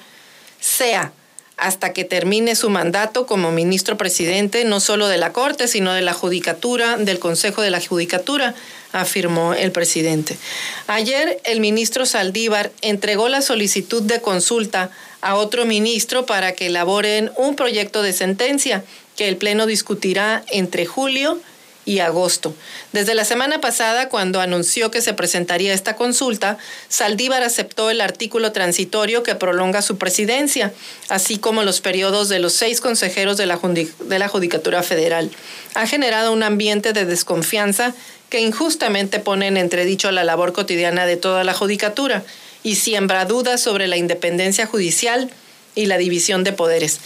sea 0.60 1.14
hasta 1.58 1.92
que 1.92 2.04
termine 2.04 2.56
su 2.56 2.70
mandato 2.70 3.26
como 3.26 3.52
ministro 3.52 3.98
presidente, 3.98 4.64
no 4.64 4.80
solo 4.80 5.08
de 5.08 5.18
la 5.18 5.34
Corte, 5.34 5.68
sino 5.68 5.94
de 5.94 6.02
la 6.02 6.14
Judicatura, 6.14 6.98
del 6.98 7.18
Consejo 7.18 7.64
de 7.64 7.72
la 7.72 7.82
Judicatura, 7.82 8.54
afirmó 8.92 9.54
el 9.54 9.72
presidente. 9.72 10.38
Ayer 10.86 11.42
el 11.46 11.60
ministro 11.60 12.06
Saldívar 12.06 12.72
entregó 12.82 13.28
la 13.28 13.42
solicitud 13.42 14.04
de 14.04 14.22
consulta 14.22 14.92
a 15.22 15.36
otro 15.36 15.66
ministro 15.66 16.28
para 16.28 16.54
que 16.54 16.68
elaboren 16.68 17.32
un 17.38 17.56
proyecto 17.56 18.04
de 18.04 18.14
sentencia 18.14 18.84
que 19.16 19.28
el 19.28 19.38
Pleno 19.38 19.66
discutirá 19.66 20.44
entre 20.52 20.86
julio 20.86 21.40
y 21.40 21.57
y 21.88 22.00
agosto. 22.00 22.54
Desde 22.92 23.16
la 23.16 23.24
semana 23.24 23.62
pasada, 23.62 24.10
cuando 24.10 24.42
anunció 24.42 24.92
que 24.92 25.02
se 25.02 25.14
presentaría 25.14 25.74
esta 25.74 25.96
consulta, 25.96 26.58
Saldívar 26.90 27.44
aceptó 27.44 27.90
el 27.90 28.02
artículo 28.02 28.52
transitorio 28.52 29.24
que 29.24 29.36
prolonga 29.36 29.82
su 29.82 29.98
presidencia, 29.98 30.74
así 31.08 31.38
como 31.38 31.64
los 31.64 31.80
periodos 31.80 32.28
de 32.28 32.40
los 32.40 32.52
seis 32.52 32.82
consejeros 32.82 33.38
de 33.38 33.46
la, 33.46 33.58
de 33.58 34.20
la 34.20 34.28
Judicatura 34.28 34.84
Federal. 34.84 35.32
Ha 35.76 35.88
generado 35.88 36.34
un 36.34 36.44
ambiente 36.44 36.92
de 36.92 37.06
desconfianza 37.06 37.94
que 38.30 38.42
injustamente 38.42 39.20
pone 39.20 39.48
en 39.48 39.56
entredicho 39.56 40.12
la 40.12 40.26
labor 40.26 40.52
cotidiana 40.52 41.06
de 41.06 41.16
toda 41.16 41.46
la 41.46 41.54
Judicatura 41.54 42.22
y 42.64 42.76
siembra 42.76 43.24
dudas 43.24 43.62
sobre 43.62 43.88
la 43.88 43.96
independencia 43.96 44.66
judicial 44.66 45.32
y 45.74 45.86
la 45.86 45.98
división 45.98 46.44
de 46.44 46.52
poderes. 46.52 47.00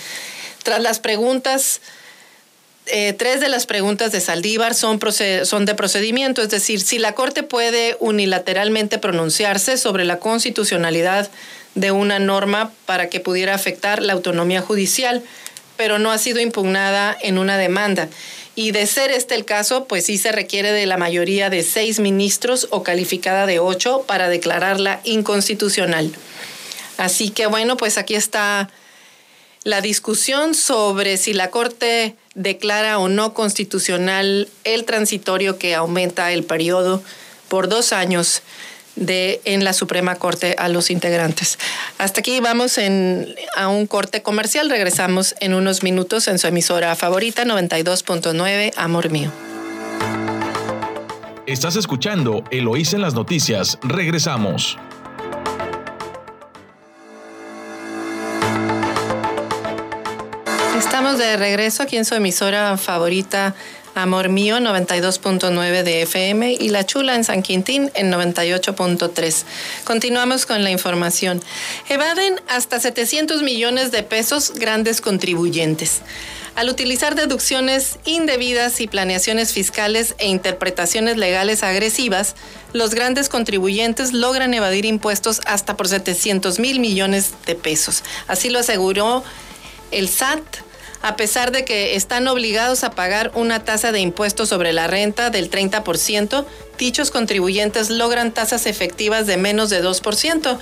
Tras 0.63 0.81
las 0.81 0.99
preguntas 0.99 1.81
eh, 2.91 3.13
tres 3.13 3.39
de 3.39 3.49
las 3.49 3.65
preguntas 3.65 4.11
de 4.11 4.19
Saldívar 4.19 4.75
son, 4.75 4.99
son 5.43 5.65
de 5.65 5.75
procedimiento, 5.75 6.41
es 6.41 6.49
decir, 6.49 6.81
si 6.81 6.99
la 6.99 7.13
Corte 7.13 7.41
puede 7.41 7.95
unilateralmente 7.99 8.97
pronunciarse 8.97 9.77
sobre 9.77 10.05
la 10.05 10.19
constitucionalidad 10.19 11.29
de 11.75 11.91
una 11.91 12.19
norma 12.19 12.71
para 12.85 13.07
que 13.09 13.19
pudiera 13.19 13.55
afectar 13.55 14.01
la 14.01 14.13
autonomía 14.13 14.61
judicial, 14.61 15.23
pero 15.77 15.99
no 15.99 16.11
ha 16.11 16.17
sido 16.17 16.41
impugnada 16.41 17.17
en 17.21 17.37
una 17.37 17.57
demanda. 17.57 18.09
Y 18.55 18.71
de 18.71 18.85
ser 18.85 19.11
este 19.11 19.35
el 19.35 19.45
caso, 19.45 19.85
pues 19.85 20.05
sí 20.05 20.17
se 20.17 20.31
requiere 20.31 20.73
de 20.73 20.85
la 20.85 20.97
mayoría 20.97 21.49
de 21.49 21.63
seis 21.63 21.99
ministros 21.99 22.67
o 22.71 22.83
calificada 22.83 23.45
de 23.45 23.59
ocho 23.59 24.03
para 24.05 24.27
declararla 24.27 24.99
inconstitucional. 25.05 26.11
Así 26.97 27.29
que 27.29 27.47
bueno, 27.47 27.77
pues 27.77 27.97
aquí 27.97 28.15
está 28.15 28.69
la 29.63 29.79
discusión 29.79 30.53
sobre 30.53 31.17
si 31.17 31.33
la 31.33 31.49
Corte 31.49 32.15
declara 32.35 32.99
o 32.99 33.09
no 33.09 33.33
constitucional 33.33 34.47
el 34.63 34.85
transitorio 34.85 35.57
que 35.57 35.75
aumenta 35.75 36.31
el 36.31 36.43
periodo 36.43 37.03
por 37.49 37.67
dos 37.67 37.93
años 37.93 38.41
de 38.95 39.41
en 39.45 39.63
la 39.63 39.73
Suprema 39.73 40.15
Corte 40.15 40.55
a 40.57 40.67
los 40.69 40.91
integrantes. 40.91 41.57
Hasta 41.97 42.19
aquí 42.19 42.39
vamos 42.39 42.77
en, 42.77 43.33
a 43.55 43.67
un 43.67 43.87
corte 43.87 44.21
comercial. 44.21 44.69
Regresamos 44.69 45.35
en 45.39 45.53
unos 45.53 45.83
minutos 45.83 46.27
en 46.27 46.39
su 46.39 46.47
emisora 46.47 46.95
favorita 46.95 47.43
92.9 47.45 48.73
Amor 48.75 49.09
Mío. 49.09 49.31
Estás 51.47 51.75
escuchando 51.75 52.43
Eloís 52.51 52.93
en 52.93 53.01
las 53.01 53.13
noticias. 53.13 53.77
Regresamos. 53.81 54.77
Estamos 60.81 61.19
de 61.19 61.37
regreso 61.37 61.83
aquí 61.83 61.95
en 61.95 62.05
su 62.05 62.15
emisora 62.15 62.75
favorita 62.75 63.53
Amor 63.93 64.29
Mío 64.29 64.57
92.9 64.57 65.83
de 65.83 66.01
FM 66.01 66.53
y 66.59 66.69
La 66.69 66.87
Chula 66.87 67.13
en 67.13 67.23
San 67.23 67.43
Quintín 67.43 67.91
en 67.93 68.11
98.3. 68.11 69.43
Continuamos 69.83 70.47
con 70.47 70.63
la 70.63 70.71
información. 70.71 71.39
Evaden 71.87 72.41
hasta 72.49 72.79
700 72.79 73.43
millones 73.43 73.91
de 73.91 74.01
pesos 74.01 74.53
grandes 74.55 75.01
contribuyentes. 75.01 76.01
Al 76.55 76.67
utilizar 76.67 77.13
deducciones 77.13 77.99
indebidas 78.05 78.81
y 78.81 78.87
planeaciones 78.87 79.53
fiscales 79.53 80.15
e 80.17 80.29
interpretaciones 80.29 81.15
legales 81.15 81.61
agresivas, 81.61 82.35
los 82.73 82.95
grandes 82.95 83.29
contribuyentes 83.29 84.13
logran 84.13 84.55
evadir 84.55 84.85
impuestos 84.85 85.41
hasta 85.45 85.77
por 85.77 85.87
700 85.87 86.57
mil 86.57 86.79
millones 86.79 87.33
de 87.45 87.53
pesos. 87.53 88.03
Así 88.27 88.49
lo 88.49 88.57
aseguró 88.59 89.23
el 89.91 90.09
SAT 90.09 90.70
a 91.01 91.15
pesar 91.15 91.51
de 91.51 91.65
que 91.65 91.95
están 91.95 92.27
obligados 92.27 92.83
a 92.83 92.91
pagar 92.91 93.31
una 93.33 93.63
tasa 93.63 93.91
de 93.91 93.99
impuesto 93.99 94.45
sobre 94.45 94.73
la 94.73 94.87
renta 94.87 95.29
del 95.29 95.49
30%, 95.49 96.45
dichos 96.77 97.11
contribuyentes 97.11 97.89
logran 97.89 98.33
tasas 98.33 98.65
efectivas 98.65 99.27
de 99.27 99.37
menos 99.37 99.69
de 99.69 99.83
2%. 99.83 100.59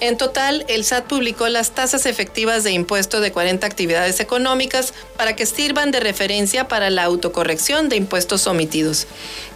En 0.00 0.16
total, 0.16 0.64
el 0.68 0.84
SAT 0.84 1.06
publicó 1.06 1.48
las 1.48 1.72
tasas 1.72 2.06
efectivas 2.06 2.62
de 2.62 2.70
impuesto 2.70 3.20
de 3.20 3.32
40 3.32 3.66
actividades 3.66 4.20
económicas 4.20 4.94
para 5.16 5.34
que 5.34 5.44
sirvan 5.44 5.90
de 5.90 5.98
referencia 5.98 6.68
para 6.68 6.88
la 6.88 7.02
autocorrección 7.02 7.88
de 7.88 7.96
impuestos 7.96 8.46
omitidos. 8.46 9.08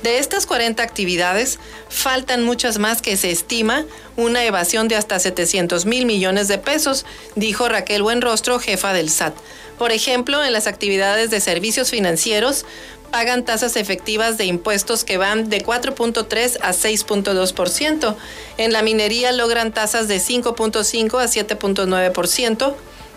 De 0.03 0.19
estas 0.19 0.47
40 0.47 0.83
actividades, 0.83 1.61
faltan 1.89 2.43
muchas 2.43 2.79
más 2.79 3.03
que 3.03 3.17
se 3.17 3.31
estima 3.31 3.85
una 4.17 4.45
evasión 4.45 4.89
de 4.89 4.97
hasta 4.97 5.21
700 5.21 5.87
mil 5.87 6.07
millones 6.07 6.49
de 6.49 6.59
pesos, 6.59 7.07
dijo 7.37 7.69
Raquel 7.69 8.03
Buenrostro, 8.03 8.59
jefa 8.59 8.93
del 8.93 9.11
SAT. 9.11 9.35
Por 9.83 9.91
ejemplo, 9.91 10.45
en 10.45 10.53
las 10.53 10.69
actividades 10.69 11.31
de 11.31 11.41
servicios 11.41 11.91
financieros 11.91 12.65
pagan 13.11 13.45
tasas 13.45 13.75
efectivas 13.75 14.39
de 14.39 14.45
impuestos 14.45 15.03
que 15.03 15.17
van 15.17 15.51
de 15.51 15.61
4.3 15.61 16.59
a 16.63 16.71
6.2%. 16.71 18.15
En 18.59 18.73
la 18.73 18.83
minería 18.83 19.33
logran 19.33 19.75
tasas 19.75 20.07
de 20.07 20.19
5.5 20.19 21.21
a 21.21 21.27
7.9%. 21.27 22.75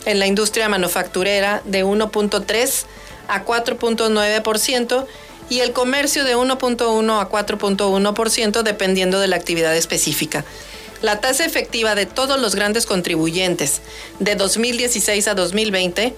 En 0.07 0.17
la 0.17 0.25
industria 0.25 0.67
manufacturera 0.67 1.61
de 1.65 1.85
1.3 1.85 2.85
a 3.27 3.45
4.9% 3.45 5.05
y 5.51 5.59
el 5.59 5.71
comercio 5.71 6.23
de 6.23 6.35
1.1 6.35 7.21
a 7.21 7.29
4.1% 7.29 8.63
dependiendo 8.63 9.19
de 9.19 9.27
la 9.27 9.35
actividad 9.35 9.77
específica. 9.77 10.43
La 11.03 11.21
tasa 11.21 11.45
efectiva 11.45 11.93
de 11.93 12.07
todos 12.07 12.39
los 12.39 12.55
grandes 12.55 12.87
contribuyentes 12.87 13.81
de 14.17 14.33
2016 14.33 15.27
a 15.27 15.35
2020 15.35 16.15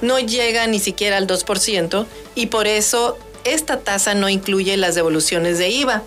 no 0.00 0.18
llega 0.18 0.66
ni 0.66 0.78
siquiera 0.78 1.16
al 1.16 1.26
2% 1.26 2.06
y 2.34 2.46
por 2.46 2.66
eso 2.66 3.18
esta 3.44 3.80
tasa 3.80 4.14
no 4.14 4.28
incluye 4.28 4.76
las 4.76 4.94
devoluciones 4.94 5.58
de 5.58 5.68
IVA. 5.70 6.02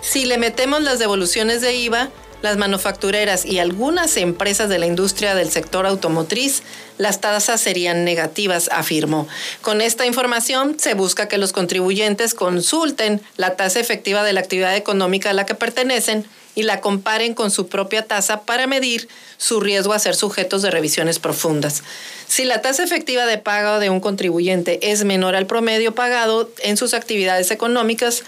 Si 0.00 0.24
le 0.24 0.38
metemos 0.38 0.82
las 0.82 0.98
devoluciones 0.98 1.60
de 1.60 1.74
IVA, 1.74 2.10
las 2.42 2.56
manufactureras 2.58 3.46
y 3.46 3.58
algunas 3.58 4.16
empresas 4.16 4.68
de 4.68 4.78
la 4.78 4.86
industria 4.86 5.34
del 5.34 5.50
sector 5.50 5.86
automotriz, 5.86 6.62
las 6.98 7.20
tasas 7.20 7.60
serían 7.60 8.04
negativas, 8.04 8.68
afirmó. 8.72 9.26
Con 9.62 9.80
esta 9.80 10.06
información 10.06 10.76
se 10.78 10.94
busca 10.94 11.28
que 11.28 11.38
los 11.38 11.52
contribuyentes 11.52 12.34
consulten 12.34 13.20
la 13.36 13.56
tasa 13.56 13.80
efectiva 13.80 14.22
de 14.24 14.32
la 14.32 14.40
actividad 14.40 14.76
económica 14.76 15.30
a 15.30 15.34
la 15.34 15.46
que 15.46 15.54
pertenecen 15.54 16.26
y 16.54 16.64
la 16.64 16.80
comparen 16.80 17.34
con 17.34 17.50
su 17.50 17.68
propia 17.68 18.06
tasa 18.06 18.42
para 18.42 18.66
medir 18.66 19.08
su 19.38 19.60
riesgo 19.60 19.94
a 19.94 19.98
ser 19.98 20.14
sujetos 20.14 20.62
de 20.62 20.70
revisiones 20.70 21.18
profundas. 21.18 21.82
Si 22.26 22.44
la 22.44 22.60
tasa 22.60 22.82
efectiva 22.82 23.26
de 23.26 23.38
pago 23.38 23.78
de 23.78 23.90
un 23.90 24.00
contribuyente 24.00 24.90
es 24.90 25.04
menor 25.04 25.34
al 25.34 25.46
promedio 25.46 25.94
pagado 25.94 26.50
en 26.62 26.76
sus 26.76 26.94
actividades 26.94 27.50
económicas, 27.50 28.22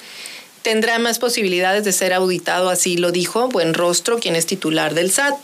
tendrá 0.65 0.99
más 0.99 1.21
posibilidades 1.21 1.85
de 1.85 1.93
ser 1.93 2.13
auditado, 2.13 2.71
así 2.71 2.97
lo 2.97 3.13
dijo 3.13 3.49
Buenrostro, 3.49 4.19
quien 4.19 4.35
es 4.35 4.47
titular 4.47 4.95
del 4.95 5.13
SAT. 5.13 5.37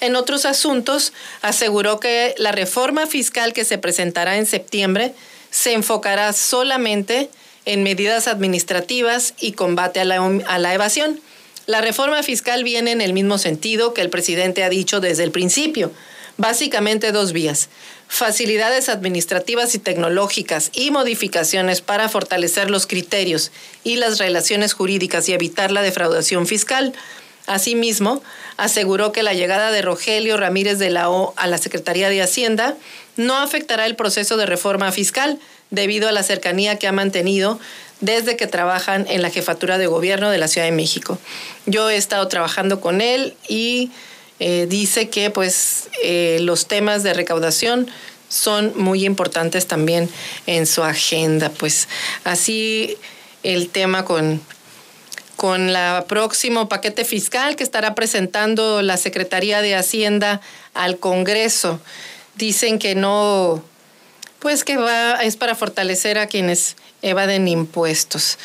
En 0.00 0.16
otros 0.16 0.46
asuntos, 0.46 1.12
aseguró 1.42 2.00
que 2.00 2.34
la 2.38 2.52
reforma 2.52 3.06
fiscal 3.06 3.52
que 3.52 3.66
se 3.66 3.76
presentará 3.76 4.38
en 4.38 4.46
septiembre 4.46 5.12
se 5.50 5.74
enfocará 5.74 6.32
solamente 6.32 7.28
en 7.66 7.82
medidas 7.82 8.26
administrativas 8.26 9.34
y 9.38 9.52
combate 9.52 10.00
a 10.00 10.04
la, 10.06 10.24
a 10.46 10.58
la 10.58 10.72
evasión 10.72 11.20
la 11.66 11.80
reforma 11.80 12.22
fiscal 12.22 12.64
viene 12.64 12.90
en 12.90 13.00
el 13.00 13.12
mismo 13.12 13.38
sentido 13.38 13.94
que 13.94 14.00
el 14.00 14.10
presidente 14.10 14.64
ha 14.64 14.68
dicho 14.68 15.00
desde 15.00 15.22
el 15.22 15.30
principio. 15.30 15.92
Básicamente 16.42 17.12
dos 17.12 17.32
vías. 17.32 17.68
Facilidades 18.08 18.88
administrativas 18.88 19.76
y 19.76 19.78
tecnológicas 19.78 20.70
y 20.74 20.90
modificaciones 20.90 21.82
para 21.82 22.08
fortalecer 22.08 22.68
los 22.68 22.88
criterios 22.88 23.52
y 23.84 23.94
las 23.94 24.18
relaciones 24.18 24.72
jurídicas 24.72 25.28
y 25.28 25.34
evitar 25.34 25.70
la 25.70 25.82
defraudación 25.82 26.48
fiscal. 26.48 26.94
Asimismo, 27.46 28.24
aseguró 28.56 29.12
que 29.12 29.22
la 29.22 29.34
llegada 29.34 29.70
de 29.70 29.82
Rogelio 29.82 30.36
Ramírez 30.36 30.80
de 30.80 30.90
la 30.90 31.10
O 31.10 31.32
a 31.36 31.46
la 31.46 31.58
Secretaría 31.58 32.08
de 32.08 32.22
Hacienda 32.22 32.74
no 33.16 33.36
afectará 33.36 33.86
el 33.86 33.94
proceso 33.94 34.36
de 34.36 34.46
reforma 34.46 34.90
fiscal 34.90 35.38
debido 35.70 36.08
a 36.08 36.12
la 36.12 36.24
cercanía 36.24 36.76
que 36.76 36.88
ha 36.88 36.92
mantenido 36.92 37.60
desde 38.00 38.36
que 38.36 38.48
trabajan 38.48 39.06
en 39.08 39.22
la 39.22 39.30
jefatura 39.30 39.78
de 39.78 39.86
gobierno 39.86 40.28
de 40.28 40.38
la 40.38 40.48
Ciudad 40.48 40.66
de 40.66 40.72
México. 40.72 41.20
Yo 41.66 41.88
he 41.88 41.96
estado 41.96 42.26
trabajando 42.26 42.80
con 42.80 43.00
él 43.00 43.36
y 43.48 43.92
eh, 44.44 44.66
dice 44.68 45.08
que 45.08 45.30
pues 45.30 45.88
eh, 46.02 46.38
los 46.40 46.66
temas 46.66 47.04
de 47.04 47.14
recaudación 47.14 47.88
son 48.28 48.72
muy 48.74 49.04
importantes 49.04 49.68
también 49.68 50.10
en 50.48 50.66
su 50.66 50.82
agenda. 50.82 51.48
Pues 51.48 51.86
así 52.24 52.96
el 53.44 53.68
tema 53.68 54.04
con, 54.04 54.40
con 55.36 55.68
el 55.68 56.02
próximo 56.08 56.68
paquete 56.68 57.04
fiscal 57.04 57.54
que 57.54 57.62
estará 57.62 57.94
presentando 57.94 58.82
la 58.82 58.96
Secretaría 58.96 59.62
de 59.62 59.76
Hacienda 59.76 60.40
al 60.74 60.98
Congreso. 60.98 61.78
dicen 62.34 62.80
que 62.80 62.96
no, 62.96 63.62
pues 64.40 64.64
que 64.64 64.76
va, 64.76 65.22
es 65.22 65.36
para 65.36 65.54
fortalecer 65.54 66.18
a 66.18 66.26
quienes 66.26 66.74
evaden 67.00 67.46
impuestos. 67.46 68.38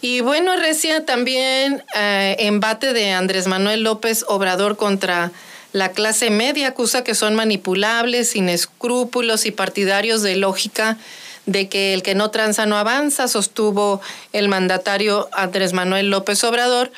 Y 0.00 0.20
bueno, 0.20 0.56
recién 0.56 1.04
también 1.06 1.82
eh, 1.96 2.36
embate 2.40 2.92
de 2.92 3.12
Andrés 3.12 3.46
Manuel 3.46 3.82
López 3.82 4.24
Obrador 4.28 4.76
contra 4.76 5.32
la 5.72 5.90
clase 5.92 6.30
media, 6.30 6.68
acusa 6.68 7.04
que 7.04 7.14
son 7.14 7.34
manipulables, 7.34 8.30
sin 8.30 8.48
escrúpulos 8.48 9.46
y 9.46 9.50
partidarios 9.50 10.22
de 10.22 10.36
lógica 10.36 10.96
de 11.46 11.68
que 11.68 11.94
el 11.94 12.02
que 12.02 12.14
no 12.14 12.30
tranza 12.30 12.66
no 12.66 12.76
avanza, 12.76 13.28
sostuvo 13.28 14.00
el 14.32 14.48
mandatario 14.48 15.28
Andrés 15.32 15.72
Manuel 15.72 16.10
López 16.10 16.42
Obrador 16.44 16.90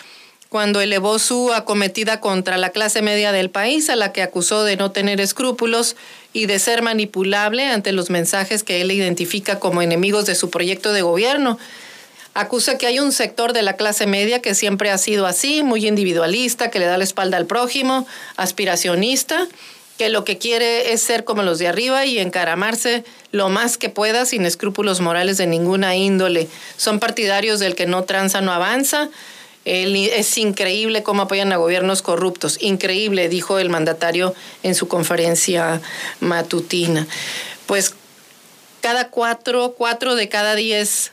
cuando 0.48 0.80
elevó 0.80 1.18
su 1.18 1.52
acometida 1.52 2.20
contra 2.20 2.56
la 2.56 2.70
clase 2.70 3.02
media 3.02 3.32
del 3.32 3.50
país, 3.50 3.90
a 3.90 3.96
la 3.96 4.12
que 4.12 4.22
acusó 4.22 4.64
de 4.64 4.76
no 4.76 4.90
tener 4.90 5.20
escrúpulos 5.20 5.94
y 6.32 6.46
de 6.46 6.58
ser 6.58 6.80
manipulable 6.80 7.66
ante 7.66 7.92
los 7.92 8.08
mensajes 8.08 8.62
que 8.62 8.80
él 8.80 8.90
identifica 8.90 9.58
como 9.58 9.82
enemigos 9.82 10.24
de 10.24 10.34
su 10.34 10.48
proyecto 10.48 10.92
de 10.92 11.02
gobierno. 11.02 11.58
Acusa 12.38 12.78
que 12.78 12.86
hay 12.86 13.00
un 13.00 13.10
sector 13.10 13.52
de 13.52 13.62
la 13.62 13.72
clase 13.72 14.06
media 14.06 14.40
que 14.40 14.54
siempre 14.54 14.92
ha 14.92 14.98
sido 14.98 15.26
así, 15.26 15.64
muy 15.64 15.88
individualista, 15.88 16.70
que 16.70 16.78
le 16.78 16.86
da 16.86 16.96
la 16.96 17.02
espalda 17.02 17.36
al 17.36 17.46
prójimo, 17.46 18.06
aspiracionista, 18.36 19.48
que 19.98 20.08
lo 20.08 20.24
que 20.24 20.38
quiere 20.38 20.92
es 20.92 21.02
ser 21.02 21.24
como 21.24 21.42
los 21.42 21.58
de 21.58 21.66
arriba 21.66 22.06
y 22.06 22.20
encaramarse 22.20 23.02
lo 23.32 23.48
más 23.48 23.76
que 23.76 23.88
pueda 23.88 24.24
sin 24.24 24.46
escrúpulos 24.46 25.00
morales 25.00 25.36
de 25.36 25.48
ninguna 25.48 25.96
índole. 25.96 26.46
Son 26.76 27.00
partidarios 27.00 27.58
del 27.58 27.74
que 27.74 27.86
no 27.86 28.04
tranza, 28.04 28.40
no 28.40 28.52
avanza. 28.52 29.08
es 29.64 30.38
increíble 30.38 31.02
cómo 31.02 31.22
apoyan 31.22 31.52
a 31.52 31.56
gobiernos 31.56 32.02
corruptos. 32.02 32.62
Increíble, 32.62 33.28
dijo 33.28 33.58
el 33.58 33.68
mandatario 33.68 34.32
en 34.62 34.76
su 34.76 34.86
conferencia 34.86 35.80
matutina. 36.20 37.08
Pues 37.66 37.96
cada 38.80 39.08
cuatro, 39.08 39.74
cuatro 39.76 40.14
de 40.14 40.28
cada 40.28 40.54
diez 40.54 41.10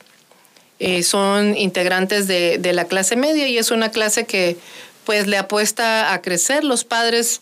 eh, 0.79 1.03
son 1.03 1.57
integrantes 1.57 2.27
de, 2.27 2.57
de 2.57 2.73
la 2.73 2.85
clase 2.85 3.15
media 3.15 3.47
y 3.47 3.57
es 3.57 3.71
una 3.71 3.91
clase 3.91 4.25
que 4.25 4.57
pues 5.05 5.27
le 5.27 5.37
apuesta 5.37 6.13
a 6.13 6.21
crecer. 6.21 6.63
Los 6.63 6.83
padres 6.83 7.41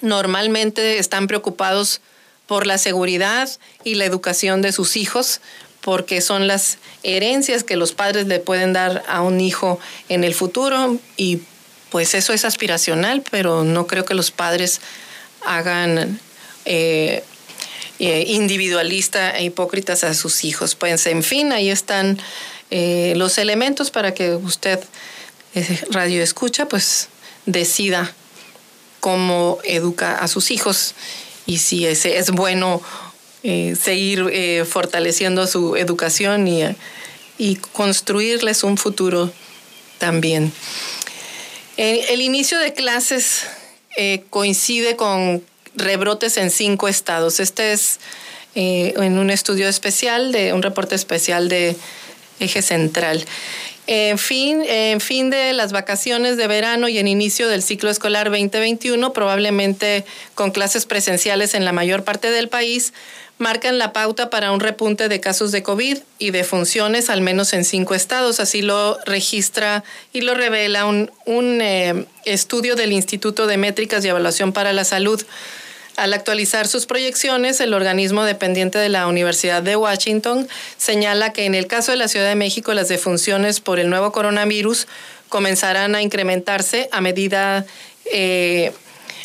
normalmente 0.00 0.98
están 0.98 1.26
preocupados 1.26 2.00
por 2.46 2.66
la 2.66 2.78
seguridad 2.78 3.48
y 3.84 3.96
la 3.96 4.06
educación 4.06 4.62
de 4.62 4.72
sus 4.72 4.96
hijos, 4.96 5.40
porque 5.82 6.20
son 6.20 6.46
las 6.46 6.78
herencias 7.02 7.62
que 7.62 7.76
los 7.76 7.92
padres 7.92 8.26
le 8.26 8.40
pueden 8.40 8.72
dar 8.72 9.04
a 9.08 9.20
un 9.20 9.40
hijo 9.40 9.78
en 10.08 10.24
el 10.24 10.34
futuro 10.34 10.96
y 11.16 11.42
pues 11.90 12.14
eso 12.14 12.32
es 12.32 12.44
aspiracional, 12.44 13.22
pero 13.30 13.64
no 13.64 13.86
creo 13.86 14.04
que 14.04 14.14
los 14.14 14.30
padres 14.30 14.80
hagan 15.44 16.20
eh, 16.64 17.24
eh, 17.98 18.24
individualista 18.26 19.36
e 19.36 19.44
hipócritas 19.44 20.04
a 20.04 20.14
sus 20.14 20.44
hijos. 20.44 20.74
Pues 20.74 21.06
en 21.06 21.22
fin, 21.22 21.52
ahí 21.52 21.70
están 21.70 22.18
eh, 22.70 23.14
los 23.16 23.38
elementos 23.38 23.90
para 23.90 24.14
que 24.14 24.34
usted, 24.34 24.80
radio 25.90 26.22
escucha, 26.22 26.68
pues 26.68 27.08
decida 27.46 28.14
cómo 29.00 29.58
educa 29.64 30.18
a 30.18 30.28
sus 30.28 30.50
hijos 30.50 30.94
y 31.46 31.58
si 31.58 31.86
ese 31.86 32.18
es 32.18 32.30
bueno 32.30 32.82
eh, 33.42 33.76
seguir 33.80 34.28
eh, 34.32 34.64
fortaleciendo 34.64 35.46
su 35.46 35.76
educación 35.76 36.48
y, 36.48 36.62
y, 37.38 37.56
construirles 37.56 38.64
un 38.64 38.76
futuro 38.76 39.32
también. 39.98 40.52
El, 41.76 42.20
inicio 42.20 42.58
de 42.58 42.74
clases 42.74 43.44
eh, 43.96 44.24
coincide 44.28 44.96
con 44.96 45.44
rebrotes 45.78 46.36
en 46.36 46.50
cinco 46.50 46.88
estados. 46.88 47.40
Este 47.40 47.72
es 47.72 47.98
en 48.54 49.18
un 49.18 49.30
estudio 49.30 49.68
especial, 49.68 50.32
de 50.32 50.52
un 50.52 50.62
reporte 50.62 50.94
especial 50.94 51.48
de 51.48 51.76
Eje 52.40 52.62
Central. 52.62 53.24
En 53.86 54.18
fin, 54.18 54.62
en 54.66 55.00
fin 55.00 55.30
de 55.30 55.54
las 55.54 55.72
vacaciones 55.72 56.36
de 56.36 56.46
verano 56.46 56.88
y 56.88 56.98
en 56.98 57.08
inicio 57.08 57.48
del 57.48 57.62
ciclo 57.62 57.88
escolar 57.88 58.26
2021, 58.30 59.14
probablemente 59.14 60.04
con 60.34 60.50
clases 60.50 60.84
presenciales 60.84 61.54
en 61.54 61.64
la 61.64 61.72
mayor 61.72 62.04
parte 62.04 62.30
del 62.30 62.48
país, 62.48 62.92
marcan 63.38 63.78
la 63.78 63.94
pauta 63.94 64.28
para 64.28 64.52
un 64.52 64.60
repunte 64.60 65.08
de 65.08 65.20
casos 65.20 65.52
de 65.52 65.62
COVID 65.62 65.98
y 66.18 66.32
de 66.32 66.44
funciones, 66.44 67.08
al 67.08 67.22
menos 67.22 67.54
en 67.54 67.64
cinco 67.64 67.94
estados. 67.94 68.40
Así 68.40 68.60
lo 68.60 68.98
registra 69.06 69.84
y 70.12 70.20
lo 70.20 70.34
revela 70.34 70.84
un, 70.84 71.10
eh, 71.62 72.04
estudio 72.26 72.76
del 72.76 72.92
Instituto 72.92 73.46
de 73.46 73.56
Métricas 73.56 74.04
y 74.04 74.08
Evaluación 74.08 74.52
para 74.52 74.74
la 74.74 74.84
Salud. 74.84 75.24
Al 75.98 76.12
actualizar 76.12 76.68
sus 76.68 76.86
proyecciones, 76.86 77.60
el 77.60 77.74
organismo 77.74 78.22
dependiente 78.22 78.78
de 78.78 78.88
la 78.88 79.08
Universidad 79.08 79.64
de 79.64 79.74
Washington 79.74 80.46
señala 80.76 81.32
que 81.32 81.44
en 81.44 81.56
el 81.56 81.66
caso 81.66 81.90
de 81.90 81.98
la 81.98 82.06
Ciudad 82.06 82.28
de 82.28 82.36
México 82.36 82.72
las 82.72 82.86
defunciones 82.86 83.58
por 83.58 83.80
el 83.80 83.90
nuevo 83.90 84.12
coronavirus 84.12 84.86
comenzarán 85.28 85.96
a 85.96 86.02
incrementarse 86.02 86.88
a 86.92 87.00
medida 87.00 87.66
eh, 88.12 88.72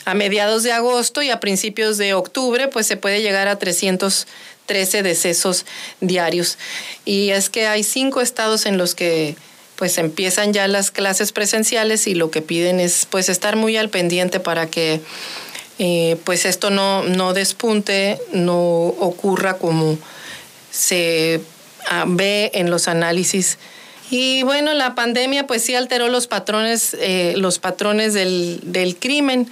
a 0.05 0.15
mediados 0.15 0.63
de 0.63 0.71
agosto 0.71 1.21
y 1.21 1.29
a 1.29 1.39
principios 1.39 1.99
de 1.99 2.15
octubre, 2.15 2.67
pues 2.69 2.87
se 2.87 2.97
puede 2.97 3.21
llegar 3.21 3.47
a 3.47 3.59
313 3.59 5.03
decesos 5.03 5.67
diarios. 6.01 6.57
Y 7.05 7.29
es 7.29 7.51
que 7.51 7.67
hay 7.67 7.83
cinco 7.83 8.19
estados 8.19 8.65
en 8.65 8.79
los 8.79 8.95
que 8.95 9.35
pues 9.75 9.99
empiezan 9.99 10.53
ya 10.53 10.67
las 10.67 10.89
clases 10.89 11.33
presenciales 11.33 12.07
y 12.07 12.15
lo 12.15 12.31
que 12.31 12.41
piden 12.41 12.79
es 12.79 13.05
pues 13.09 13.29
estar 13.29 13.57
muy 13.57 13.77
al 13.77 13.89
pendiente 13.89 14.39
para 14.39 14.67
que 14.67 15.01
eh, 15.79 16.17
pues 16.23 16.45
esto 16.45 16.69
no, 16.69 17.03
no 17.03 17.33
despunte, 17.33 18.19
no 18.31 18.59
ocurra 18.59 19.57
como 19.57 19.97
se 20.71 21.41
ah, 21.89 22.05
ve 22.07 22.51
en 22.53 22.69
los 22.69 22.87
análisis. 22.87 23.57
Y 24.11 24.43
bueno, 24.43 24.73
la 24.73 24.93
pandemia 24.93 25.47
pues 25.47 25.63
sí 25.63 25.73
alteró 25.75 26.07
los 26.09 26.27
patrones, 26.27 26.95
eh, 26.99 27.33
los 27.37 27.59
patrones 27.59 28.13
del, 28.13 28.59
del 28.63 28.95
crimen. 28.97 29.49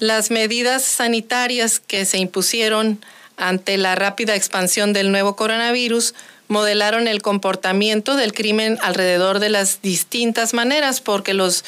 Las 0.00 0.30
medidas 0.30 0.82
sanitarias 0.82 1.80
que 1.80 2.04
se 2.04 2.18
impusieron 2.18 3.00
ante 3.36 3.78
la 3.78 3.94
rápida 3.94 4.34
expansión 4.34 4.92
del 4.92 5.12
nuevo 5.12 5.36
coronavirus 5.36 6.14
modelaron 6.48 7.06
el 7.06 7.22
comportamiento 7.22 8.16
del 8.16 8.32
crimen 8.32 8.78
alrededor 8.82 9.38
de 9.38 9.50
las 9.50 9.80
distintas 9.82 10.54
maneras, 10.54 11.00
porque 11.00 11.34
los 11.34 11.64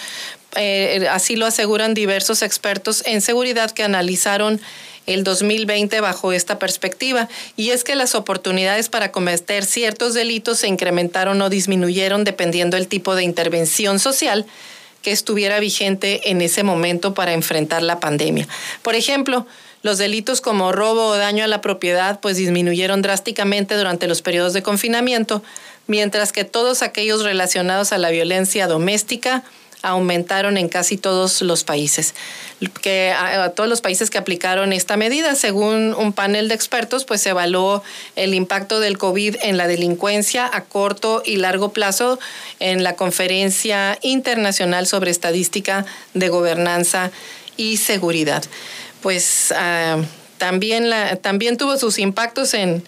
eh, 0.57 1.07
así 1.11 1.37
lo 1.37 1.47
aseguran 1.47 1.95
diversos 1.95 2.43
expertos 2.43 3.03
en 3.07 3.21
seguridad 3.21 3.71
que 3.71 3.83
analizaron 3.83 4.61
el 5.07 5.25
2020 5.25 6.01
bajo 6.01 6.33
esta 6.33 6.59
perspectiva, 6.59 7.29
y 7.57 7.71
es 7.71 7.85
que 7.85 7.95
las 7.95 8.15
oportunidades 8.15 8.89
para 8.89 9.11
cometer 9.11 9.65
ciertos 9.65 10.15
delitos 10.15 10.59
se 10.59 10.69
incrementaron 10.69 11.41
o 11.43 11.51
disminuyeron 11.51 12.25
dependiendo 12.25 12.77
del 12.77 12.87
tipo 12.87 13.15
de 13.15 13.25
intervención 13.25 13.99
social 13.99 14.47
que 15.03 15.13
estuviera 15.13 15.61
vigente 15.61 16.31
en 16.31 16.43
ese 16.43 16.63
momento 16.63 17.15
para 17.15 17.33
enfrentar 17.33 17.83
la 17.83 18.01
pandemia. 18.01 18.47
Por 18.83 18.95
ejemplo, 18.95 19.47
los 19.83 19.97
delitos 19.97 20.43
como 20.43 20.73
robo 20.73 21.07
o 21.07 21.17
daño 21.17 21.43
a 21.43 21.49
la 21.49 21.63
propiedad 21.63 22.21
pues 22.21 22.37
disminuyeron 22.37 23.01
drásticamente 23.01 23.77
durante 23.77 24.07
los 24.07 24.21
periodos 24.21 24.53
de 24.53 24.63
confinamiento, 24.63 25.43
mientras 25.87 26.33
que 26.33 26.45
todos 26.45 26.83
aquellos 26.83 27.25
relacionados 27.25 27.93
a 27.93 27.99
la 27.99 28.11
violencia 28.11 28.67
doméstica, 28.67 29.43
aumentaron 29.83 30.57
en 30.57 30.69
casi 30.69 30.97
todos 30.97 31.43
los 31.43 31.65
países. 31.65 32.15
Que 32.83 33.15
todos 33.55 33.69
los 33.69 33.81
países 33.81 34.11
que 34.11 34.19
aplicaron 34.19 34.73
esta 34.73 34.97
medida, 34.97 35.35
según 35.35 35.95
un 35.95 36.13
panel 36.13 36.49
de 36.49 36.55
expertos, 36.55 37.05
pues 37.05 37.23
se 37.23 37.31
evaluó 37.31 37.83
el 38.17 38.35
impacto 38.35 38.81
del 38.81 38.99
COVID 38.99 39.37
en 39.43 39.57
la 39.57 39.67
delincuencia 39.67 40.49
a 40.53 40.65
corto 40.65 41.23
y 41.25 41.37
largo 41.37 41.73
plazo 41.73 42.19
en 42.59 42.83
la 42.83 42.97
Conferencia 42.97 43.99
Internacional 44.03 44.87
sobre 44.87 45.11
Estadística 45.11 45.87
de 46.13 46.29
Gobernanza 46.29 47.11
y 47.57 47.79
Seguridad. 47.79 48.45
Pues 49.01 49.53
ah, 49.57 50.03
también, 50.37 50.91
también 51.23 51.57
tuvo 51.57 51.77
sus 51.79 51.99
impactos 51.99 52.55
en, 52.55 52.83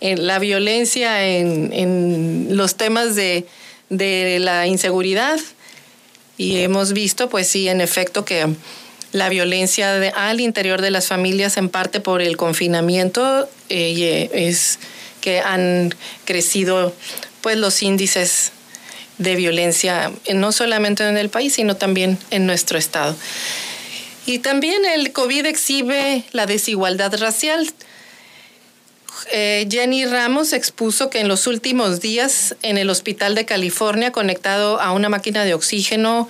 la 0.00 0.40
violencia, 0.40 1.24
en, 1.24 1.72
en 1.72 2.56
los 2.56 2.74
temas 2.74 3.14
de, 3.14 3.46
de 3.88 4.38
la 4.40 4.66
inseguridad, 4.66 5.38
y 6.42 6.60
hemos 6.60 6.92
visto, 6.92 7.28
pues 7.28 7.46
sí, 7.46 7.68
en 7.68 7.80
efecto, 7.80 8.24
que 8.24 8.48
la 9.12 9.28
violencia 9.28 10.12
al 10.16 10.40
interior 10.40 10.82
de 10.82 10.90
las 10.90 11.06
familias, 11.06 11.56
en 11.56 11.68
parte 11.68 12.00
por 12.00 12.20
el 12.20 12.36
confinamiento, 12.36 13.48
eh, 13.68 14.28
es 14.32 14.80
que 15.20 15.38
han 15.38 15.94
crecido 16.24 16.92
pues 17.42 17.56
los 17.56 17.80
índices 17.82 18.50
de 19.18 19.36
violencia, 19.36 20.10
no 20.34 20.50
solamente 20.50 21.08
en 21.08 21.16
el 21.16 21.28
país, 21.28 21.54
sino 21.54 21.76
también 21.76 22.18
en 22.30 22.44
nuestro 22.46 22.76
estado. 22.76 23.14
Y 24.26 24.40
también 24.40 24.84
el 24.84 25.12
COVID 25.12 25.46
exhibe 25.46 26.24
la 26.32 26.46
desigualdad 26.46 27.16
racial. 27.18 27.72
Eh, 29.30 29.66
Jenny 29.70 30.04
Ramos 30.06 30.52
expuso 30.52 31.10
que 31.10 31.20
en 31.20 31.28
los 31.28 31.46
últimos 31.46 32.00
días 32.00 32.56
en 32.62 32.78
el 32.78 32.90
Hospital 32.90 33.34
de 33.34 33.44
California, 33.44 34.12
conectado 34.12 34.80
a 34.80 34.92
una 34.92 35.08
máquina 35.08 35.44
de 35.44 35.54
oxígeno 35.54 36.28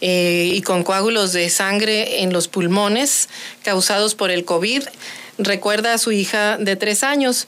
eh, 0.00 0.50
y 0.52 0.62
con 0.62 0.82
coágulos 0.82 1.32
de 1.32 1.48
sangre 1.50 2.22
en 2.22 2.32
los 2.32 2.48
pulmones 2.48 3.28
causados 3.62 4.14
por 4.14 4.30
el 4.30 4.44
COVID. 4.44 4.82
Recuerda 5.38 5.94
a 5.94 5.98
su 5.98 6.12
hija 6.12 6.58
de 6.58 6.76
tres 6.76 7.02
años. 7.02 7.46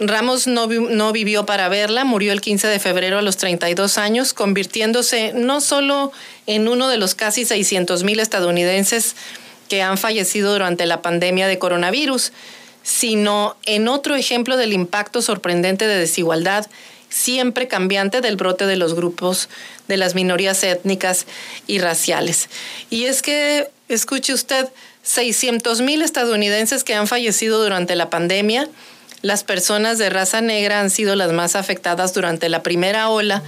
Ramos 0.00 0.46
no, 0.46 0.66
no, 0.66 1.12
vivió 1.12 1.46
para 1.46 1.68
verla, 1.68 2.04
murió 2.04 2.32
el 2.32 2.40
15 2.40 2.66
de 2.66 2.80
febrero 2.80 3.18
a 3.18 3.22
los 3.22 3.36
32 3.36 3.96
años, 3.96 4.34
convirtiéndose 4.34 5.32
no 5.34 5.60
solo 5.60 6.10
en 6.46 6.66
uno 6.66 6.88
de 6.88 6.98
los 6.98 7.14
casi 7.14 7.44
600 7.44 8.02
mil 8.02 8.18
estadounidenses 8.18 9.14
que 9.68 9.82
han 9.82 9.96
fallecido 9.96 10.52
durante 10.52 10.86
la 10.86 11.00
pandemia 11.00 11.46
de 11.46 11.58
coronavirus, 11.58 12.32
sino 12.84 13.56
en 13.64 13.88
otro 13.88 14.14
ejemplo 14.14 14.56
del 14.56 14.72
impacto 14.72 15.22
sorprendente 15.22 15.88
de 15.88 15.96
desigualdad 15.96 16.66
siempre 17.08 17.68
cambiante 17.68 18.20
del 18.20 18.36
brote 18.36 18.66
de 18.66 18.76
los 18.76 18.94
grupos 18.94 19.48
de 19.88 19.96
las 19.96 20.14
minorías 20.14 20.62
étnicas 20.64 21.26
y 21.66 21.78
raciales. 21.78 22.48
Y 22.90 23.04
es 23.04 23.22
que, 23.22 23.68
escuche 23.88 24.32
usted, 24.32 24.68
600 25.04 25.80
mil 25.80 26.02
estadounidenses 26.02 26.82
que 26.82 26.94
han 26.94 27.06
fallecido 27.06 27.62
durante 27.62 27.94
la 27.94 28.10
pandemia, 28.10 28.68
las 29.22 29.44
personas 29.44 29.98
de 29.98 30.10
raza 30.10 30.40
negra 30.40 30.80
han 30.80 30.90
sido 30.90 31.14
las 31.14 31.32
más 31.32 31.56
afectadas 31.56 32.14
durante 32.14 32.48
la 32.48 32.62
primera 32.62 33.08
ola, 33.08 33.42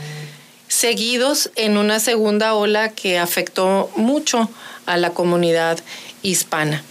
seguidos 0.68 1.50
en 1.56 1.76
una 1.76 1.98
segunda 1.98 2.54
ola 2.54 2.90
que 2.90 3.18
afectó 3.18 3.90
mucho 3.96 4.48
a 4.86 4.96
la 4.96 5.10
comunidad 5.10 5.78
hispana. 6.22 6.82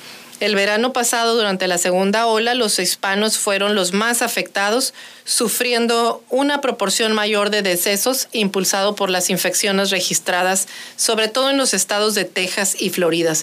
El 0.45 0.53
verano 0.53 0.93
pasado, 0.93 1.35
durante 1.35 1.67
la 1.67 1.79
segunda 1.79 2.27
ola, 2.27 2.53
los 2.53 2.77
hispanos 2.77 3.39
fueron 3.39 3.73
los 3.73 3.93
más 3.93 4.21
afectados, 4.21 4.93
sufriendo 5.23 6.23
una 6.29 6.61
proporción 6.61 7.13
mayor 7.13 7.49
de 7.49 7.63
decesos 7.63 8.27
impulsado 8.31 8.93
por 8.93 9.09
las 9.09 9.31
infecciones 9.31 9.89
registradas, 9.89 10.67
sobre 10.97 11.29
todo 11.29 11.49
en 11.49 11.57
los 11.57 11.73
estados 11.73 12.13
de 12.13 12.25
Texas 12.25 12.79
y 12.79 12.91
Florida. 12.91 13.33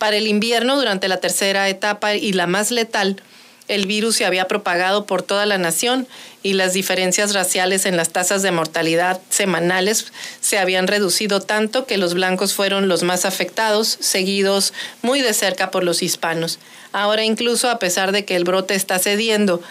Para 0.00 0.16
el 0.16 0.26
invierno, 0.26 0.74
durante 0.74 1.06
la 1.06 1.18
tercera 1.18 1.68
etapa 1.68 2.16
y 2.16 2.32
la 2.32 2.48
más 2.48 2.72
letal, 2.72 3.22
el 3.68 3.86
virus 3.86 4.16
se 4.16 4.24
había 4.24 4.48
propagado 4.48 5.06
por 5.06 5.22
toda 5.22 5.46
la 5.46 5.58
nación 5.58 6.08
y 6.42 6.54
las 6.54 6.72
diferencias 6.72 7.34
raciales 7.34 7.86
en 7.86 7.96
las 7.96 8.10
tasas 8.10 8.42
de 8.42 8.50
mortalidad 8.50 9.20
semanales 9.28 10.12
se 10.40 10.58
habían 10.58 10.86
reducido 10.86 11.40
tanto 11.40 11.86
que 11.86 11.98
los 11.98 12.14
blancos 12.14 12.54
fueron 12.54 12.88
los 12.88 13.02
más 13.02 13.24
afectados, 13.24 13.98
seguidos 14.00 14.72
muy 15.02 15.20
de 15.20 15.34
cerca 15.34 15.70
por 15.70 15.84
los 15.84 16.02
hispanos. 16.02 16.58
Ahora 16.92 17.24
incluso 17.24 17.70
a 17.70 17.78
pesar 17.78 18.12
de 18.12 18.24
que 18.24 18.36
el 18.36 18.44
brote 18.44 18.74
está 18.74 18.98
cediendo 18.98 19.62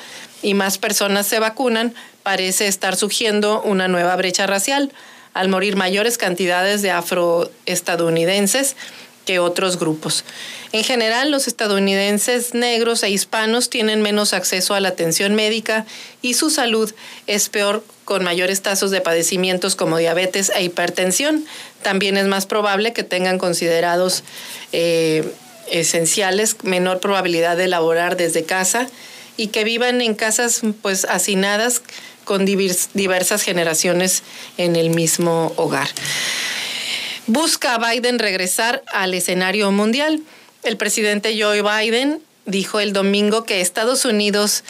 y 0.43 0.53
más 0.53 0.77
personas 0.77 1.25
se 1.25 1.39
vacunan, 1.39 1.95
parece 2.21 2.67
estar 2.67 2.95
surgiendo 2.95 3.61
una 3.63 3.87
nueva 3.87 4.15
brecha 4.15 4.45
racial, 4.45 4.91
al 5.33 5.49
morir 5.49 5.75
mayores 5.75 6.17
cantidades 6.17 6.81
de 6.81 6.91
afroestadounidenses 6.91 8.75
que 9.28 9.39
otros 9.39 9.78
grupos. 9.78 10.23
En 10.71 10.84
general, 10.84 11.30
los 11.30 11.47
estadounidenses 11.47 12.53
negros 12.53 13.03
e 13.03 13.09
hispanos 13.09 13.69
tienen 13.69 14.01
menos 14.01 14.34
acceso 14.34 14.73
a 14.73 14.80
la 14.80 14.88
atención 14.88 15.36
médica 15.36 15.86
y 16.21 16.34
su 16.34 16.49
salud 16.49 16.91
es 17.28 17.49
peor 17.49 17.84
con 18.05 18.23
mayores 18.23 18.61
tasas 18.61 18.89
de 18.89 19.01
padecimientos 19.01 19.75
como 19.75 19.97
diabetes 19.97 20.49
e 20.55 20.63
hipertensión. 20.63 21.45
También 21.84 22.15
es 22.15 22.25
más 22.25 22.45
probable 22.45 22.93
que 22.93 23.03
tengan 23.03 23.38
considerados 23.38 24.23
eh, 24.71 25.30
esenciales 25.69 26.55
menor 26.63 27.01
probabilidad 27.01 27.57
de 27.57 27.67
laborar 27.67 28.15
desde 28.15 28.45
casa 28.45 28.88
y 29.36 29.47
que 29.47 29.65
vivan 29.65 29.99
en 29.99 30.15
casas 30.15 30.61
pues 30.82 31.03
hacinadas 31.03 31.82
con 32.23 32.45
diversas 32.45 33.41
generaciones 33.41 34.23
en 34.57 34.78
el 34.78 34.89
mismo 34.89 35.51
hogar. 35.57 35.89
Busca 37.28 37.75
a 37.75 37.91
Biden 37.91 38.19
regresar 38.19 38.84
al 38.93 39.13
escenario 39.13 39.69
mundial. 39.73 40.21
El 40.63 40.78
presidente 40.78 41.38
Joe 41.38 41.61
Biden 41.61 42.21
dijo 42.45 42.80
el 42.80 42.93
domingo 42.93 43.43
que 43.43 43.59
Estados 43.59 44.05
Unidos 44.05 44.63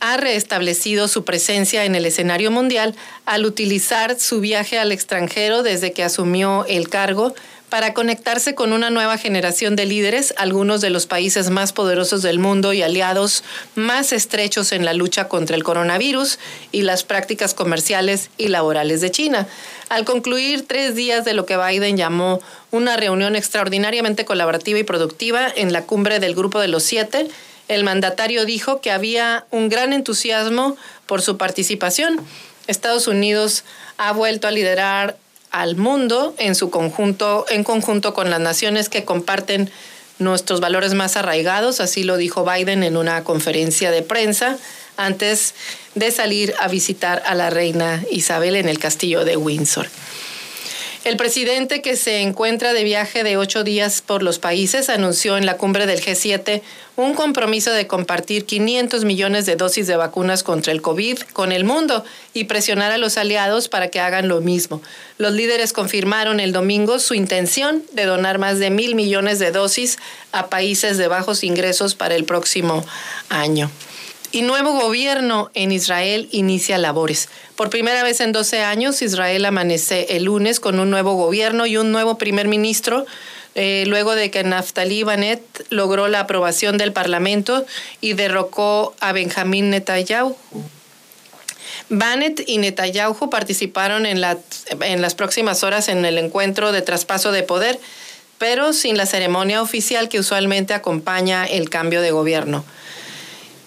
ha 0.00 0.16
restablecido 0.16 1.06
su 1.06 1.24
presencia 1.24 1.84
en 1.84 1.94
el 1.94 2.06
escenario 2.06 2.50
mundial 2.50 2.94
al 3.26 3.44
utilizar 3.44 4.18
su 4.18 4.40
viaje 4.40 4.78
al 4.78 4.90
extranjero 4.90 5.62
desde 5.62 5.92
que 5.92 6.02
asumió 6.02 6.64
el 6.66 6.88
cargo 6.88 7.34
para 7.68 7.92
conectarse 7.92 8.54
con 8.54 8.72
una 8.72 8.90
nueva 8.90 9.18
generación 9.18 9.76
de 9.76 9.84
líderes, 9.84 10.32
algunos 10.36 10.80
de 10.80 10.90
los 10.90 11.06
países 11.06 11.50
más 11.50 11.72
poderosos 11.72 12.22
del 12.22 12.38
mundo 12.38 12.72
y 12.72 12.82
aliados 12.82 13.44
más 13.74 14.12
estrechos 14.12 14.72
en 14.72 14.84
la 14.84 14.94
lucha 14.94 15.28
contra 15.28 15.56
el 15.56 15.64
coronavirus 15.64 16.38
y 16.72 16.82
las 16.82 17.04
prácticas 17.04 17.54
comerciales 17.54 18.30
y 18.38 18.48
laborales 18.48 19.00
de 19.00 19.10
China. 19.10 19.46
Al 19.88 20.04
concluir 20.04 20.66
tres 20.66 20.94
días 20.94 21.24
de 21.24 21.34
lo 21.34 21.46
que 21.46 21.56
Biden 21.56 21.96
llamó 21.96 22.40
una 22.70 22.96
reunión 22.96 23.36
extraordinariamente 23.36 24.24
colaborativa 24.24 24.78
y 24.78 24.84
productiva 24.84 25.48
en 25.54 25.72
la 25.72 25.82
cumbre 25.82 26.20
del 26.20 26.34
Grupo 26.34 26.60
de 26.60 26.68
los 26.68 26.82
Siete, 26.82 27.28
el 27.68 27.84
mandatario 27.84 28.46
dijo 28.46 28.80
que 28.80 28.90
había 28.90 29.44
un 29.50 29.68
gran 29.68 29.92
entusiasmo 29.92 30.76
por 31.06 31.20
su 31.20 31.36
participación. 31.36 32.18
Estados 32.66 33.06
Unidos 33.08 33.64
ha 33.98 34.12
vuelto 34.12 34.48
a 34.48 34.50
liderar 34.50 35.16
al 35.50 35.76
mundo 35.76 36.34
en 36.38 36.54
su 36.54 36.70
conjunto, 36.70 37.46
en 37.48 37.64
conjunto 37.64 38.14
con 38.14 38.30
las 38.30 38.40
naciones 38.40 38.88
que 38.88 39.04
comparten 39.04 39.70
nuestros 40.18 40.60
valores 40.60 40.94
más 40.94 41.16
arraigados, 41.16 41.80
así 41.80 42.02
lo 42.02 42.16
dijo 42.16 42.44
Biden 42.44 42.82
en 42.82 42.96
una 42.96 43.22
conferencia 43.24 43.90
de 43.90 44.02
prensa 44.02 44.58
antes 44.96 45.54
de 45.94 46.10
salir 46.10 46.54
a 46.60 46.68
visitar 46.68 47.22
a 47.24 47.34
la 47.34 47.50
reina 47.50 48.02
Isabel 48.10 48.56
en 48.56 48.68
el 48.68 48.78
castillo 48.78 49.24
de 49.24 49.36
Windsor. 49.36 49.88
El 51.08 51.16
presidente 51.16 51.80
que 51.80 51.96
se 51.96 52.20
encuentra 52.20 52.74
de 52.74 52.84
viaje 52.84 53.24
de 53.24 53.38
ocho 53.38 53.64
días 53.64 54.02
por 54.02 54.22
los 54.22 54.38
países 54.38 54.90
anunció 54.90 55.38
en 55.38 55.46
la 55.46 55.56
cumbre 55.56 55.86
del 55.86 56.02
G7 56.02 56.60
un 56.96 57.14
compromiso 57.14 57.70
de 57.70 57.86
compartir 57.86 58.44
500 58.44 59.06
millones 59.06 59.46
de 59.46 59.56
dosis 59.56 59.86
de 59.86 59.96
vacunas 59.96 60.42
contra 60.42 60.70
el 60.70 60.82
COVID 60.82 61.20
con 61.32 61.50
el 61.50 61.64
mundo 61.64 62.04
y 62.34 62.44
presionar 62.44 62.92
a 62.92 62.98
los 62.98 63.16
aliados 63.16 63.70
para 63.70 63.88
que 63.88 64.00
hagan 64.00 64.28
lo 64.28 64.42
mismo. 64.42 64.82
Los 65.16 65.32
líderes 65.32 65.72
confirmaron 65.72 66.40
el 66.40 66.52
domingo 66.52 66.98
su 66.98 67.14
intención 67.14 67.82
de 67.92 68.04
donar 68.04 68.38
más 68.38 68.58
de 68.58 68.68
mil 68.68 68.94
millones 68.94 69.38
de 69.38 69.50
dosis 69.50 69.96
a 70.32 70.48
países 70.48 70.98
de 70.98 71.08
bajos 71.08 71.42
ingresos 71.42 71.94
para 71.94 72.16
el 72.16 72.24
próximo 72.24 72.84
año 73.30 73.70
y 74.30 74.42
nuevo 74.42 74.72
gobierno 74.72 75.50
en 75.54 75.72
Israel 75.72 76.28
inicia 76.32 76.78
labores. 76.78 77.28
Por 77.56 77.70
primera 77.70 78.02
vez 78.02 78.20
en 78.20 78.32
12 78.32 78.62
años, 78.62 79.00
Israel 79.02 79.44
amanece 79.44 80.16
el 80.16 80.24
lunes 80.24 80.60
con 80.60 80.78
un 80.78 80.90
nuevo 80.90 81.14
gobierno 81.14 81.66
y 81.66 81.76
un 81.76 81.92
nuevo 81.92 82.18
primer 82.18 82.46
ministro, 82.46 83.06
eh, 83.54 83.84
luego 83.86 84.14
de 84.14 84.30
que 84.30 84.44
Naftali 84.44 85.02
Bennett 85.02 85.42
logró 85.70 86.08
la 86.08 86.20
aprobación 86.20 86.76
del 86.78 86.92
Parlamento 86.92 87.64
y 88.00 88.12
derrocó 88.12 88.94
a 89.00 89.12
Benjamín 89.12 89.70
Netanyahu. 89.70 90.36
Bennett 91.88 92.42
y 92.46 92.58
Netanyahu 92.58 93.30
participaron 93.30 94.04
en, 94.04 94.20
la, 94.20 94.38
en 94.82 95.00
las 95.00 95.14
próximas 95.14 95.64
horas 95.64 95.88
en 95.88 96.04
el 96.04 96.18
encuentro 96.18 96.70
de 96.70 96.82
traspaso 96.82 97.32
de 97.32 97.42
poder, 97.42 97.80
pero 98.36 98.72
sin 98.74 98.96
la 98.98 99.06
ceremonia 99.06 99.62
oficial 99.62 100.08
que 100.08 100.20
usualmente 100.20 100.74
acompaña 100.74 101.46
el 101.46 101.70
cambio 101.70 102.02
de 102.02 102.10
gobierno. 102.10 102.64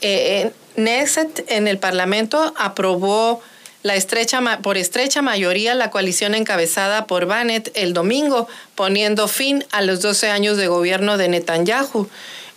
Eh, 0.02 0.52
Neset 0.76 1.46
en 1.50 1.68
el 1.68 1.78
Parlamento 1.78 2.54
aprobó 2.58 3.42
la 3.84 3.96
estrecha, 3.96 4.42
por 4.62 4.78
estrecha 4.78 5.22
mayoría 5.22 5.74
la 5.74 5.90
coalición 5.90 6.36
encabezada 6.36 7.08
por 7.08 7.26
Bennett 7.26 7.72
el 7.74 7.94
domingo, 7.94 8.48
poniendo 8.76 9.28
fin 9.28 9.66
a 9.72 9.82
los 9.82 10.02
12 10.02 10.30
años 10.30 10.58
de 10.58 10.68
gobierno 10.68 11.18
de 11.18 11.30
Netanyahu, 11.30 12.08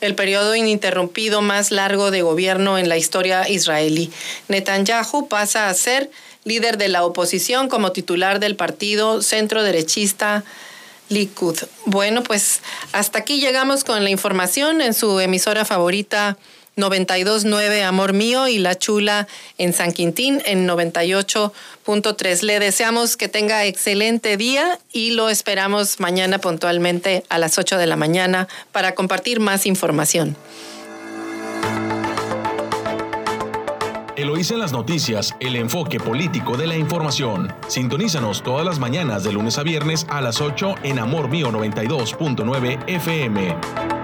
el 0.01 0.15
periodo 0.15 0.55
ininterrumpido 0.55 1.41
más 1.41 1.71
largo 1.71 2.11
de 2.11 2.23
gobierno 2.23 2.77
en 2.77 2.89
la 2.89 2.99
historia 2.99 3.49
israelí. 3.49 4.13
Netanyahu 4.49 5.29
pasa 5.29 5.69
a 5.69 5.75
ser 5.75 6.11
líder 6.45 6.77
de 6.77 6.89
la 6.89 7.05
oposición 7.05 7.69
como 7.69 7.93
titular 7.93 8.39
del 8.39 8.55
partido 8.55 9.23
centro 9.23 9.63
derechista 9.63 10.45
Likud. 11.09 11.57
Bueno, 11.87 12.23
pues 12.23 12.61
hasta 12.93 13.19
aquí 13.19 13.41
llegamos 13.41 13.85
con 13.85 14.05
la 14.05 14.11
información 14.11 14.81
en 14.81 14.95
su 14.95 15.21
emisora 15.21 15.65
favorita 15.65 16.37
92.9 16.77 17.83
Amor 17.83 18.13
Mío 18.13 18.49
y 18.49 18.59
La 18.59 18.77
Chula 18.77 19.29
en 19.59 19.73
San 19.73 19.93
Quintín 19.93 20.43
en 20.45 20.69
98.3. 20.69 22.43
Le 22.43 22.59
deseamos 22.59 23.17
que 23.17 23.29
tenga 23.29 23.65
excelente 23.65 24.37
día 24.37 24.79
y 24.93 25.11
lo 25.11 25.29
esperamos 25.29 26.01
mañana 26.01 26.39
puntualmente 26.39 27.25
a 27.29 27.39
las 27.39 27.59
8 27.59 27.79
de 27.79 27.87
la 27.87 27.97
mañana 27.97 28.49
para 28.73 28.95
compartir 28.95 29.41
más 29.41 29.67
información. 29.67 30.37
Eloísa 34.17 34.55
en 34.55 34.61
las 34.61 34.73
noticias, 34.73 35.35
el 35.41 35.57
enfoque 35.57 35.99
político 35.99 36.57
de 36.57 36.69
la 36.69 36.77
información. 36.77 37.53
Sintonízanos 37.67 38.45
todas 38.45 38.65
las 38.65 38.79
mañanas 38.79 39.25
de 39.25 39.33
lunes 39.33 39.59
a 39.59 39.65
viernes 39.65 40.07
a 40.09 40.21
las 40.21 40.41
8 40.41 40.77
en 40.85 41.01
Amor 41.01 41.29
Mío 41.29 41.51
92.9 41.51 42.85
FM. 42.87 44.04